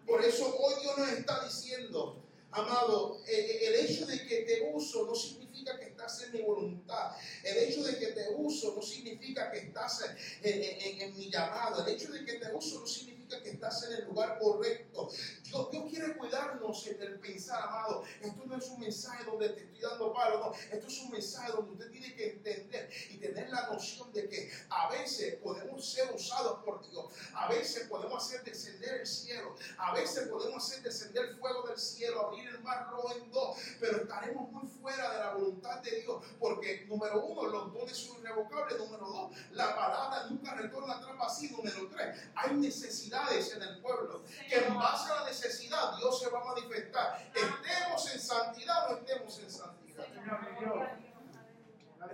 [0.06, 4.70] Por eso hoy Dios nos está diciendo, amado, eh, eh, el hecho de que te
[4.72, 7.12] uso no significa que estás en mi voluntad.
[7.42, 10.04] El hecho de que te uso no significa que estás
[10.42, 11.84] en mi llamado.
[11.84, 15.08] El hecho de que te uso no significa que estás en el lugar correcto.
[15.42, 18.04] Dios, quiere cuidarnos en el pensar, amado.
[18.20, 20.52] Esto no es un mensaje donde te estoy dando palo, no.
[20.52, 24.50] Esto es un mensaje donde usted tiene que entender y tener la noción de que
[24.68, 27.06] a veces podemos ser usados por Dios.
[27.34, 29.54] A veces podemos hacer descender el cielo.
[29.78, 33.56] A veces podemos hacer descender el fuego del cielo, abrir el mar rojo en dos.
[33.80, 36.22] Pero estaremos muy fuera de la voluntad de Dios.
[36.38, 38.78] Porque, número uno, los dones son irrevocables.
[38.78, 41.56] Número dos, la palabra nunca retorna atrás vacío.
[41.56, 46.30] Número tres, hay necesidad en el pueblo, que en base a la necesidad Dios se
[46.30, 47.30] va a manifestar.
[47.34, 50.06] Estemos en santidad o estemos en santidad.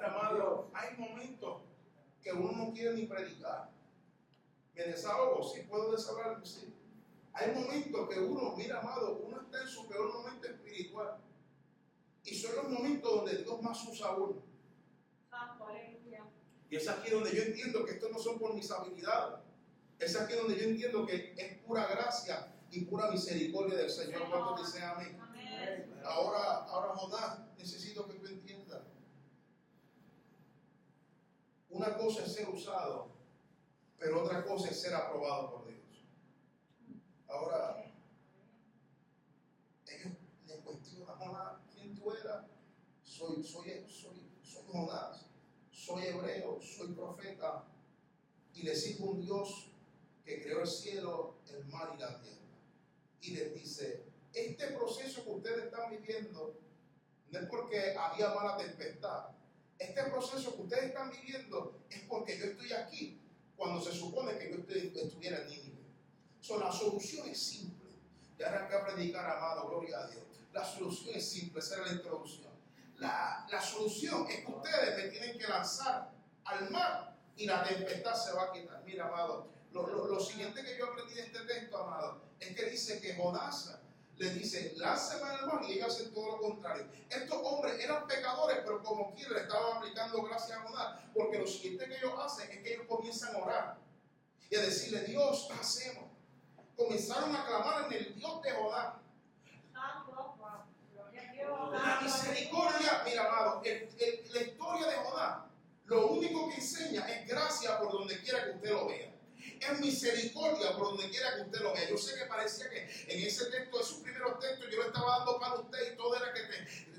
[0.02, 1.62] amado, hay momentos
[2.22, 3.70] que uno no quiere ni predicar.
[4.74, 6.74] Me desahogo, sí puedo desahogarme, sí.
[7.32, 11.18] Hay momentos que uno, mira, amado, uno está en su peor momento espiritual.
[12.24, 14.49] Y son los momentos donde Dios más usa a uno.
[16.70, 19.40] Y es aquí donde yo entiendo que esto no son por mis habilidades,
[19.98, 24.28] es aquí donde yo entiendo que es pura gracia y pura misericordia del Señor.
[24.30, 25.20] ¿Cuántos dicen amén?
[26.04, 28.82] Ahora, ahora, Jonás, necesito que tú entiendas.
[31.68, 33.10] Una cosa es ser usado,
[33.98, 35.80] pero otra cosa es ser aprobado por Dios.
[37.28, 37.92] Ahora,
[39.86, 40.12] ellos
[40.46, 42.46] le cuestionan Jonás, ¿quién tú eras?
[43.02, 45.19] Soy, soy, soy, soy Jonás,
[45.90, 47.64] soy hebreo, soy profeta,
[48.54, 49.66] y le sirvo un Dios
[50.24, 52.38] que creó el cielo, el mar y la tierra.
[53.22, 56.54] Y les dice, este proceso que ustedes están viviendo
[57.30, 59.28] no es porque había mala tempestad.
[59.78, 63.20] Este proceso que ustedes están viviendo es porque yo estoy aquí
[63.56, 65.80] cuando se supone que yo estuviera en Nínive.
[66.40, 67.90] So, la solución es simple.
[68.38, 70.24] Ya arranqué a predicar, amado, gloria a Dios.
[70.52, 72.49] La solución es simple, esa la introducción.
[73.00, 76.10] La, la solución es que ustedes me tienen que lanzar
[76.44, 78.82] al mar y la tempestad se va a quitar.
[78.84, 83.14] Mira, amado, lo, siguiente que yo aprendí de este texto, amado, es que dice que
[83.14, 83.78] Jonás
[84.16, 86.86] le dice, lánzame al mar y ellos hacen todo lo contrario.
[87.08, 91.46] Estos hombres eran pecadores, pero como quiera le estaban aplicando gracias a Jonás, porque lo
[91.46, 93.78] siguiente que ellos hacen es que ellos comienzan a orar
[94.50, 96.10] y a decirle, Dios, hacemos?
[96.76, 98.94] Comenzaron a clamar en el Dios de Jonás.
[101.72, 105.38] La misericordia, mira, amado, la historia de Jonás,
[105.84, 109.10] lo único que enseña es gracia por donde quiera que usted lo vea
[109.60, 111.88] es misericordia por donde quiera que usted lo vea.
[111.88, 115.38] Yo sé que parecía que en ese texto, esos primeros textos, yo lo estaba dando
[115.38, 116.40] para usted y todo era que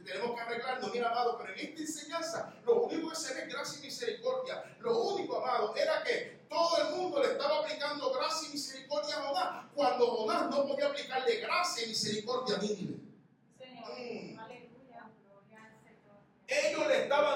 [0.03, 3.49] tenemos que arreglarnos, mira amado, pero en esta enseñanza lo único que se ve es
[3.49, 4.75] gracia y misericordia.
[4.79, 9.21] Lo único, amado, era que todo el mundo le estaba aplicando gracia y misericordia a
[9.21, 13.10] Jonás, cuando Jonás no podía aplicarle gracia y misericordia a Nínive.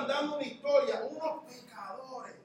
[0.07, 2.35] Dando una historia, unos pecadores.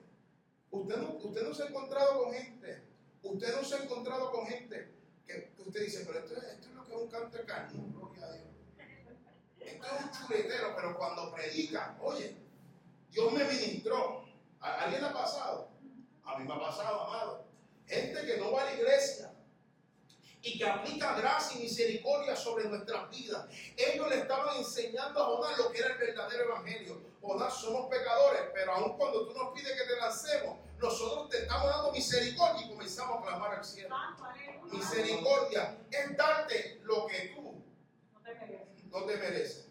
[0.71, 2.83] Usted no, usted no se ha encontrado con gente,
[3.23, 4.95] usted no se ha encontrado con gente
[5.27, 8.27] que, usted dice, pero esto, esto, es lo que es un canto de carne, gloria
[8.27, 8.47] a Dios.
[9.59, 12.37] Esto es un chuletero, pero cuando predica, oye,
[13.11, 14.25] Dios me ministró.
[14.61, 15.71] ¿A alguien le ha pasado?
[16.25, 17.45] A mí me ha pasado, amado.
[17.87, 19.30] Gente que no va a la iglesia,
[20.43, 23.47] y que aplica gracia y misericordia sobre nuestras vidas.
[23.77, 27.01] Ellos le estaban enseñando a Jonás lo que era el verdadero evangelio.
[27.21, 31.67] Jonás, somos pecadores, pero aun cuando tú nos pides que te lancemos, nosotros te estamos
[31.67, 33.95] dando misericordia y comenzamos a clamar al cielo.
[34.73, 37.63] Misericordia es darte lo que tú
[38.91, 39.67] no te mereces.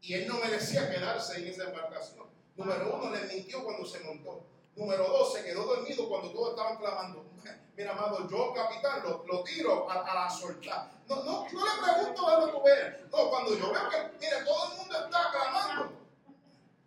[0.00, 2.26] Y él no merecía quedarse en esa embarcación.
[2.56, 4.44] Número uno, le mintió cuando se montó.
[4.78, 7.24] Número dos, se quedó dormido cuando todos estaban clamando.
[7.76, 10.92] Mira, amado, yo, capitán, lo, tiro a, la soltar.
[11.08, 13.10] No, no, no le pregunto dónde tú ves.
[13.10, 15.92] No, cuando yo veo que, mira, todo el mundo está clamando.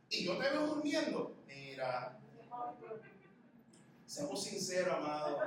[0.09, 1.35] Y yo te veo durmiendo.
[1.47, 2.17] Mira,
[4.05, 5.37] seamos sinceros, amado.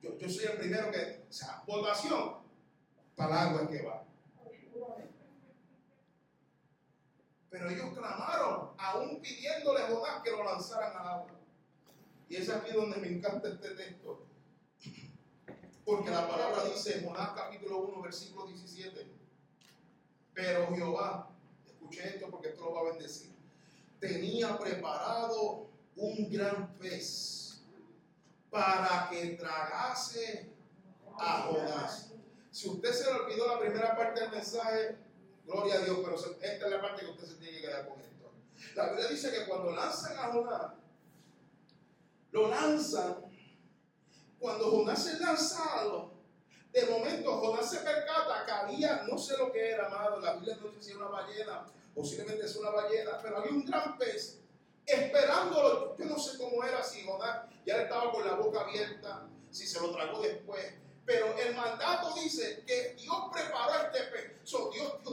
[0.00, 2.36] Yo, yo soy el primero que, o sea, votación,
[3.16, 4.04] es que va.
[7.54, 11.30] Pero ellos clamaron, aún pidiéndole a Jonás que lo lanzaran al agua.
[12.28, 14.26] Y es aquí donde me encanta este texto.
[15.84, 19.06] Porque la palabra dice en Jonás capítulo 1, versículo 17.
[20.32, 21.30] Pero Jehová,
[21.64, 23.30] escuche esto porque esto lo va a bendecir,
[24.00, 27.62] tenía preparado un gran pez
[28.50, 30.50] para que tragase
[31.20, 32.10] a Jonás.
[32.50, 35.03] Si usted se le olvidó la primera parte del mensaje,
[35.44, 38.00] gloria a Dios, pero esta es la parte que usted se tiene que quedar con
[38.00, 38.32] esto.
[38.74, 40.72] La Biblia dice que cuando lanzan a Jonás,
[42.30, 43.16] lo lanzan.
[44.38, 46.12] Cuando Jonás es lanzado,
[46.72, 50.56] de momento Jonás se percata que había, no sé lo que era, amado, la Biblia
[50.60, 54.40] no dice si era una ballena, posiblemente es una ballena, pero había un gran pez
[54.84, 55.96] esperándolo.
[55.96, 59.80] Yo no sé cómo era, si Jonás ya estaba con la boca abierta, si se
[59.80, 60.74] lo tragó después.
[61.06, 64.32] Pero el mandato dice que Dios preparó este pez.
[64.44, 64.72] Dios,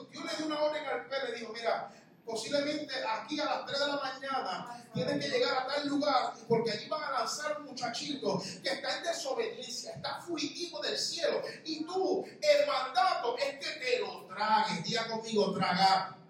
[0.09, 1.91] Dios, le dio una orden al pez, le dijo, mira,
[2.25, 6.71] posiblemente aquí a las 3 de la mañana tienen que llegar a tal lugar porque
[6.71, 11.41] allí van a lanzar un muchachito que está en desobediencia, está fugitivo del cielo.
[11.65, 14.83] Y tú, el mandato es que te lo tragues.
[14.83, 16.21] Diga conmigo, tragar.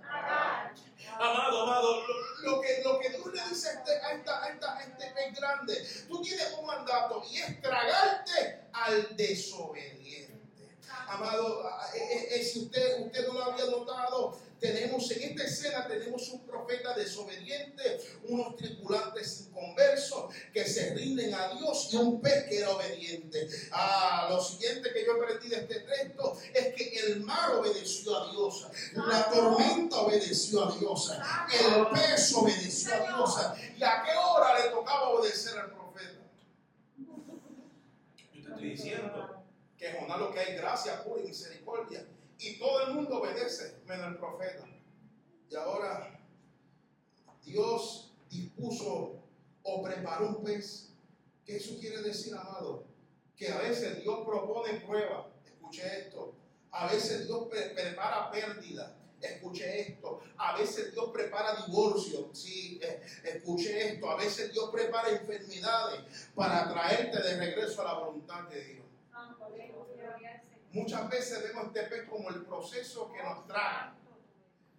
[1.19, 2.03] Amado, amado,
[2.41, 5.11] lo, que, lo que Dios le dice a este, a esta, a esta, a este
[5.11, 10.77] pez grande, tú tienes un mandato y es tragarte al desobediente.
[11.07, 11.63] Amado,
[12.41, 17.99] si usted, usted no lo había notado, tenemos en esta escena tenemos un profeta desobediente,
[18.25, 23.49] unos tripulantes inconversos que se rinden a Dios y un pez que era obediente.
[23.71, 28.31] Ah, lo siguiente que yo aprendí de este texto es que el mar obedeció a
[28.31, 33.39] Dios, la tormenta obedeció a Dios, el pez obedeció a Dios.
[33.77, 36.21] ¿Y a qué hora le tocaba obedecer al profeta?
[38.31, 39.43] Yo te estoy diciendo
[39.75, 42.05] que Jonás lo que hay gracia pura y misericordia
[42.41, 44.67] y todo el mundo obedece, menos el profeta.
[45.49, 46.19] Y ahora
[47.43, 49.21] Dios dispuso
[49.63, 50.89] o preparó un pez.
[51.45, 52.83] ¿Qué eso quiere decir, amado?
[53.35, 55.29] Que a veces Dios propone prueba.
[55.45, 56.33] Escuche esto.
[56.71, 58.95] A veces Dios prepara pérdida.
[59.19, 60.21] Escuche esto.
[60.37, 62.29] A veces Dios prepara divorcio.
[62.33, 64.09] Sí, eh, escuche esto.
[64.09, 68.85] A veces Dios prepara enfermedades para traerte de regreso a la voluntad de Dios.
[70.73, 73.91] Muchas veces vemos este pez como el proceso que nos trae,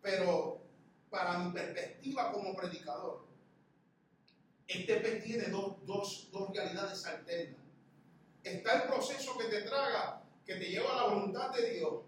[0.00, 0.58] pero
[1.10, 3.26] para mi perspectiva como predicador,
[4.66, 7.60] este pez tiene dos, dos, dos realidades alternas.
[8.42, 12.00] Está el proceso que te traga, que te lleva a la voluntad de Dios,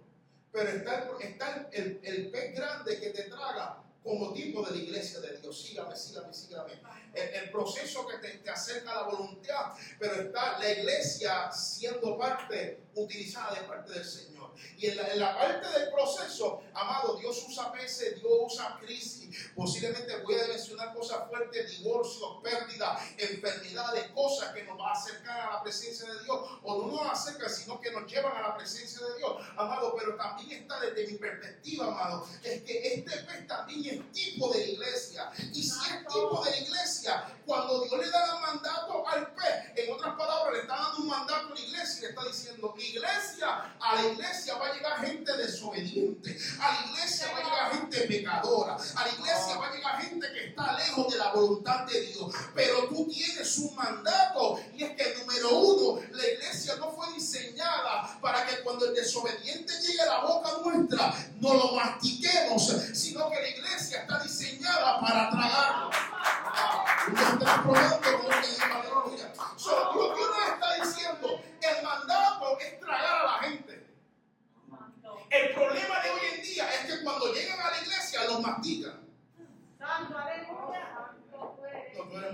[0.51, 4.83] pero está, el, está el, el pez grande que te traga como tipo de la
[4.83, 5.63] iglesia de Dios.
[5.63, 6.73] Sígame, sígame, sígame.
[7.15, 12.81] El, proceso que te, te, acerca a la voluntad, pero está la iglesia siendo parte
[12.95, 14.34] utilizada de parte del Señor.
[14.77, 19.51] Y en la, parte del proceso, amado, Dios usa peces, Dios usa crisis.
[19.55, 25.41] Posiblemente voy a mencionar cosas fuertes, divorcios, pérdidas, enfermedades, cosas que nos van a acercar
[25.41, 26.39] a la presencia de Dios.
[26.63, 29.95] O no nos acercan, sino que nos llevan a la presencia de Dios, amado.
[29.99, 34.71] Pero también está desde mi perspectiva, amado, es que este pez también es tipo de
[34.71, 35.31] iglesia.
[35.53, 39.93] Y si es tipo de iglesia, cuando Dios le da el mandato al pez, en
[39.93, 43.95] otras palabras, le está dando un mandato a la iglesia le está diciendo, iglesia, a
[43.95, 48.77] la iglesia va a llegar gente desobediente, a la iglesia va a llegar gente pecadora,
[48.77, 52.33] a la iglesia va a llegar gente que está lejos de la voluntad de Dios.
[52.55, 58.19] Pero tú tienes un mandato y es que número uno, la iglesia no fue diseñada
[58.21, 62.73] para que cuando el desobediente llegue a la boca nuestra no lo mastiquemos,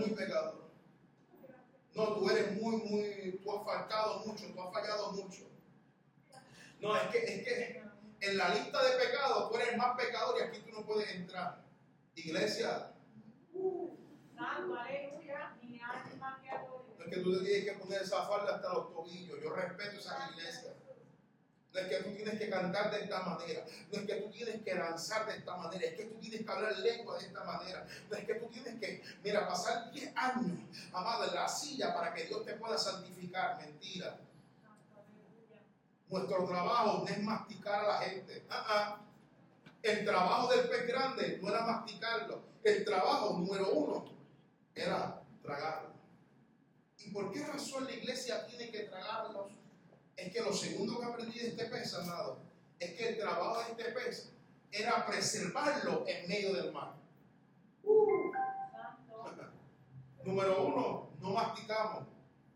[0.01, 0.71] muy pecador.
[1.95, 5.43] No, tú eres muy, muy, tú has faltado mucho, tú has fallado mucho.
[6.81, 7.83] No, es que, es que
[8.21, 11.63] en la lista de pecados tú eres más pecador y aquí tú no puedes entrar.
[12.15, 12.93] Iglesia,
[14.41, 15.57] Santo, aleluya.
[15.63, 16.85] Mi alma que adora.
[16.99, 19.39] no es que tú te tienes que poner esa falda hasta los tobillos.
[19.43, 20.75] Yo respeto esa iglesia.
[21.73, 23.65] No es que tú tienes que cantar de esta manera.
[23.93, 25.87] No es que tú tienes que danzar de esta manera.
[25.87, 27.87] Es que tú tienes que hablar lengua de esta manera.
[28.11, 30.59] No es que tú tienes que, mira, pasar 10 años,
[30.93, 33.59] amado, en la silla para que Dios te pueda santificar.
[33.59, 34.19] Mentira.
[36.09, 38.45] Nuestro trabajo no es masticar a la gente.
[38.51, 39.01] Ah.
[39.83, 42.43] El trabajo del pez grande no era masticarlo.
[42.65, 44.05] El trabajo número uno
[44.75, 45.91] era tragarlo.
[46.99, 49.60] ¿Y por qué razón la iglesia tiene que tragarlos?
[50.17, 52.39] Es que lo segundo que aprendí de este pez, amado,
[52.79, 54.33] es que el trabajo de este pez
[54.73, 56.95] era preservarlo en medio del mar.
[60.25, 62.07] Número uno, no masticamos.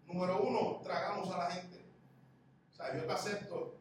[0.07, 1.83] Número uno, tragamos a la gente.
[2.73, 3.79] O sea, yo te acepto.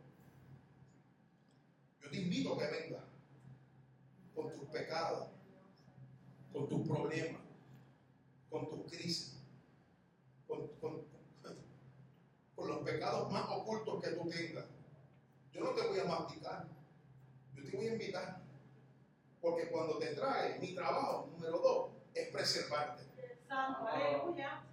[2.02, 3.04] Yo te invito a que vengas
[4.34, 5.28] con tus pecados,
[6.52, 7.42] con tus problemas,
[8.50, 9.38] con tus crisis,
[10.48, 11.13] con, con-
[12.64, 14.66] con los pecados más ocultos que tú tengas.
[15.52, 16.66] Yo no te voy a masticar,
[17.54, 18.42] yo te voy a invitar.
[19.42, 23.04] Porque cuando te trae, mi trabajo, número dos, es preservarte.
[23.50, 24.64] Santo, aleluya.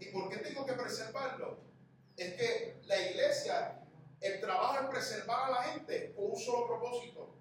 [0.00, 1.58] ¿Y por qué tengo que preservarlo?
[2.16, 3.82] Es que la iglesia,
[4.20, 7.34] el trabajo es preservar a la gente con un solo propósito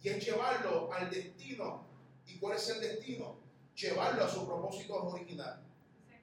[0.00, 1.86] y es llevarlo al destino.
[2.24, 3.36] ¿Y cuál es el destino?
[3.74, 5.67] Llevarlo a su propósito original.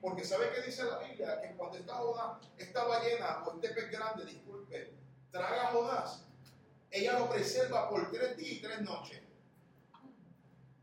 [0.05, 1.41] Porque ¿sabe qué dice la Biblia?
[1.41, 4.93] Que cuando esta Jonás, esta ballena o este pez grande, disculpe,
[5.31, 6.25] traga a Jonás,
[6.91, 9.19] ella lo preserva por tres días y tres noches.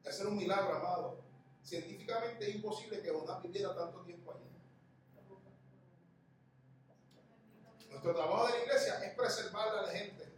[0.02, 1.20] Ese era un milagro, amado.
[1.62, 4.42] Científicamente es imposible que Jonás viviera tanto tiempo allí.
[7.90, 10.32] Nuestro trabajo de la iglesia es preservar a la gente,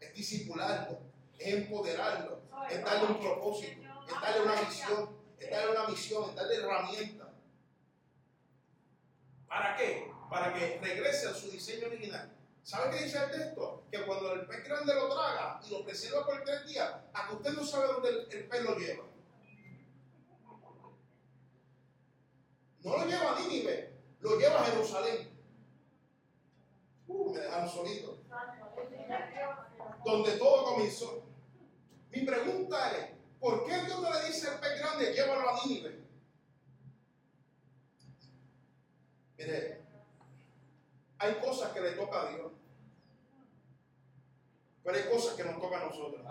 [0.00, 0.98] es disipularlo,
[1.38, 2.40] es empoderarlo,
[2.70, 7.17] es darle un propósito, es darle una visión, es darle una misión, es darle herramientas.
[9.48, 10.10] ¿Para qué?
[10.30, 12.30] Para que regrese a su diseño original.
[12.62, 13.84] ¿Sabe qué dice el texto?
[13.90, 17.34] Que cuando el pez grande lo traga y lo preserva por tres días, a que
[17.36, 19.04] usted no sabe dónde el, pez lo lleva.
[22.84, 25.30] No lo lleva a Nínive, lo lleva a Jerusalén.
[27.06, 28.18] Uh, me dejaron solito.
[30.04, 31.22] Donde todo comenzó.
[32.10, 33.06] Mi pregunta es,
[33.40, 36.07] ¿por qué Dios no le dice al pez grande, llévalo a Nínive?
[39.38, 39.80] Mire,
[41.18, 42.52] hay cosas que le toca a Dios,
[44.82, 46.26] pero hay cosas que nos toca a nosotros.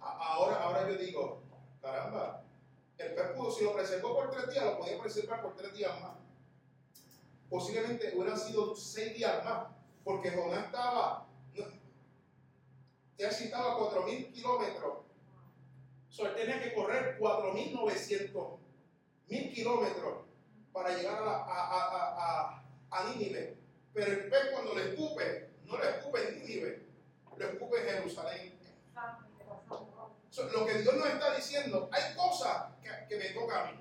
[0.00, 1.42] Ahora, ahora yo digo,
[1.80, 2.42] caramba,
[2.98, 6.00] el pez pudo, si lo preservó por tres días, lo podía preservar por tres días
[6.00, 6.16] más.
[7.48, 9.68] Posiblemente hubieran sido seis días más,
[10.02, 11.28] porque Jonás estaba,
[13.16, 13.30] ya
[13.78, 15.04] cuatro mil kilómetros,
[16.18, 18.58] él tenía que correr cuatro mil novecientos
[19.28, 20.31] mil kilómetros
[20.72, 23.56] para llegar a, la- a, a, a, Nínive.
[23.94, 26.86] Pero el pez cuando le escupe, no le escupe en Nínive,
[27.36, 28.58] lo escupe en Jerusalén.
[30.52, 33.78] Lo que Dios nos está diciendo, hay cosas que, que me toca a mí,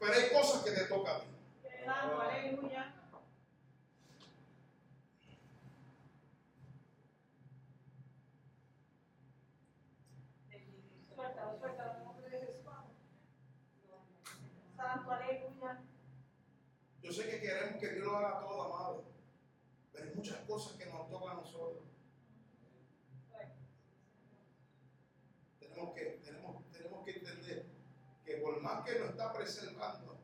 [0.00, 1.26] pero hay cosas que te toca a ti.
[11.14, 12.64] Suéltalo, suéltalo, en nombre de Jesús.
[14.76, 15.80] Santo, aleluya.
[17.02, 19.04] Yo sé que queremos que Dios lo haga todo, amado,
[19.92, 21.84] pero hay muchas cosas que nos tocan a nosotros.
[25.58, 27.66] Tenemos que, tenemos, tenemos que entender
[28.24, 30.18] que por más que nos está preservando,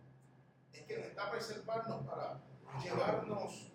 [0.72, 2.42] es que nos está preservando para
[2.82, 3.72] llevarnos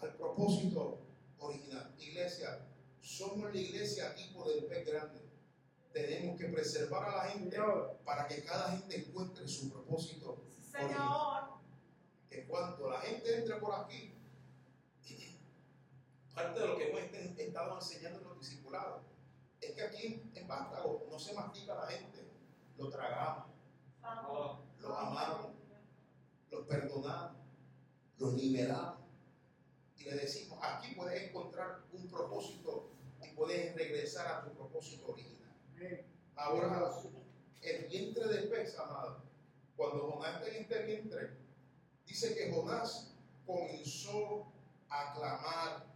[0.00, 1.00] al propósito
[1.38, 1.94] original.
[1.98, 2.66] Iglesia,
[3.00, 5.20] somos la iglesia tipo del pez grande.
[5.92, 7.56] Tenemos que preservar a la gente
[8.04, 11.55] para que cada gente encuentre su propósito Señor.
[12.48, 14.12] Cuando la gente entre por aquí,
[16.34, 19.02] parte de lo que hemos est- estado enseñando en los discipulados,
[19.60, 22.28] es que aquí en, Vástago no se mastica a la gente,
[22.76, 23.46] lo tragamos,
[24.80, 25.52] lo amamos,
[26.50, 27.38] lo perdonamos,
[28.18, 28.98] lo liberamos
[29.96, 32.90] y le decimos, aquí puedes encontrar un propósito
[33.22, 35.54] y puedes regresar a tu propósito original.
[36.36, 36.92] Ahora,
[37.62, 39.22] el vientre del pez, amado,
[39.74, 41.30] cuando Jonás está en este vientre,
[42.06, 43.12] dice que Jonás
[43.46, 44.46] comenzó
[44.88, 45.86] a clamar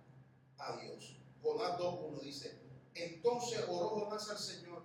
[0.58, 1.16] a Dios.
[1.42, 2.58] Jonás 2.1 dice,
[2.94, 4.82] entonces oró Jonás al Señor,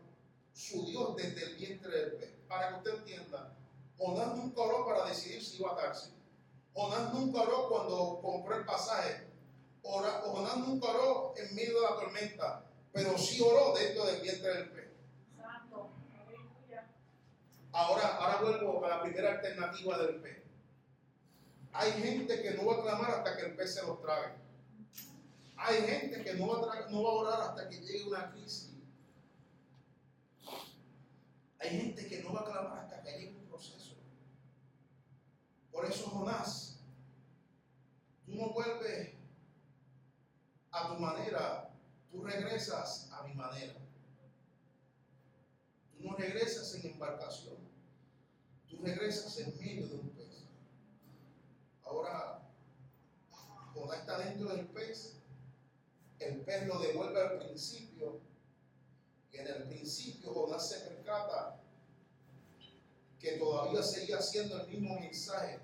[0.54, 2.30] su Dios desde el vientre del pez.
[2.48, 3.54] Para que usted entienda,
[3.98, 6.12] Jonás nunca oró para decidir si iba a atarse.
[6.74, 9.28] Jonás nunca oró cuando compró el pasaje.
[9.82, 14.70] Jonás nunca oró en medio de la tormenta, pero sí oró dentro del vientre del
[14.70, 14.86] pez.
[17.72, 20.44] Ahora, ahora vuelvo a la primera alternativa del pez.
[21.78, 24.34] Hay gente que no va a clamar hasta que el pez se los trague.
[25.58, 28.72] Hay gente que no va, a no va a orar hasta que llegue una crisis.
[31.60, 33.96] Hay gente que no va a clamar hasta que llegue un proceso.
[35.70, 36.80] Por eso, Jonás,
[38.26, 39.14] tú no vuelves
[40.72, 41.70] a tu manera,
[42.10, 43.74] tú regresas a mi manera.
[45.92, 47.58] Tú no regresas en embarcación,
[48.70, 50.15] tú regresas en medio de un.
[51.96, 52.42] Ahora,
[53.74, 55.14] Jonás está dentro del pez,
[56.20, 58.20] el pez lo devuelve al principio,
[59.32, 61.62] y en el principio Jonás se percata
[63.18, 65.60] que todavía seguía haciendo el mismo mensaje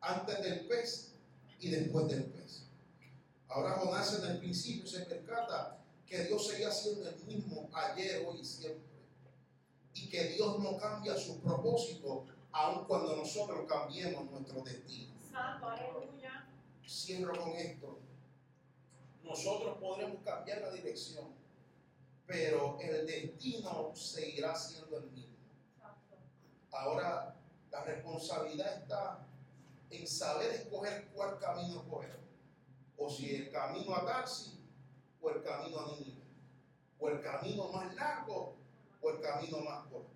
[0.00, 1.12] antes del pez
[1.60, 2.64] y después del pez.
[3.48, 8.40] Ahora Jonás en el principio se percata que Dios seguía siendo el mismo ayer, hoy
[8.40, 8.82] y siempre.
[9.94, 15.15] Y que Dios no cambia su propósito aun cuando nosotros cambiemos nuestro destino.
[15.36, 16.06] Santo.
[16.86, 17.98] Cierro con esto.
[19.22, 21.34] Nosotros podremos cambiar la dirección,
[22.26, 25.36] pero el destino seguirá siendo el mismo.
[26.70, 27.36] Ahora
[27.70, 29.26] la responsabilidad está
[29.90, 32.20] en saber escoger cuál camino escoger.
[32.96, 34.58] O si el camino a Tarsi
[35.20, 36.22] o el camino a Nínive.
[36.98, 38.56] O el camino más largo
[39.02, 40.15] o el camino más corto.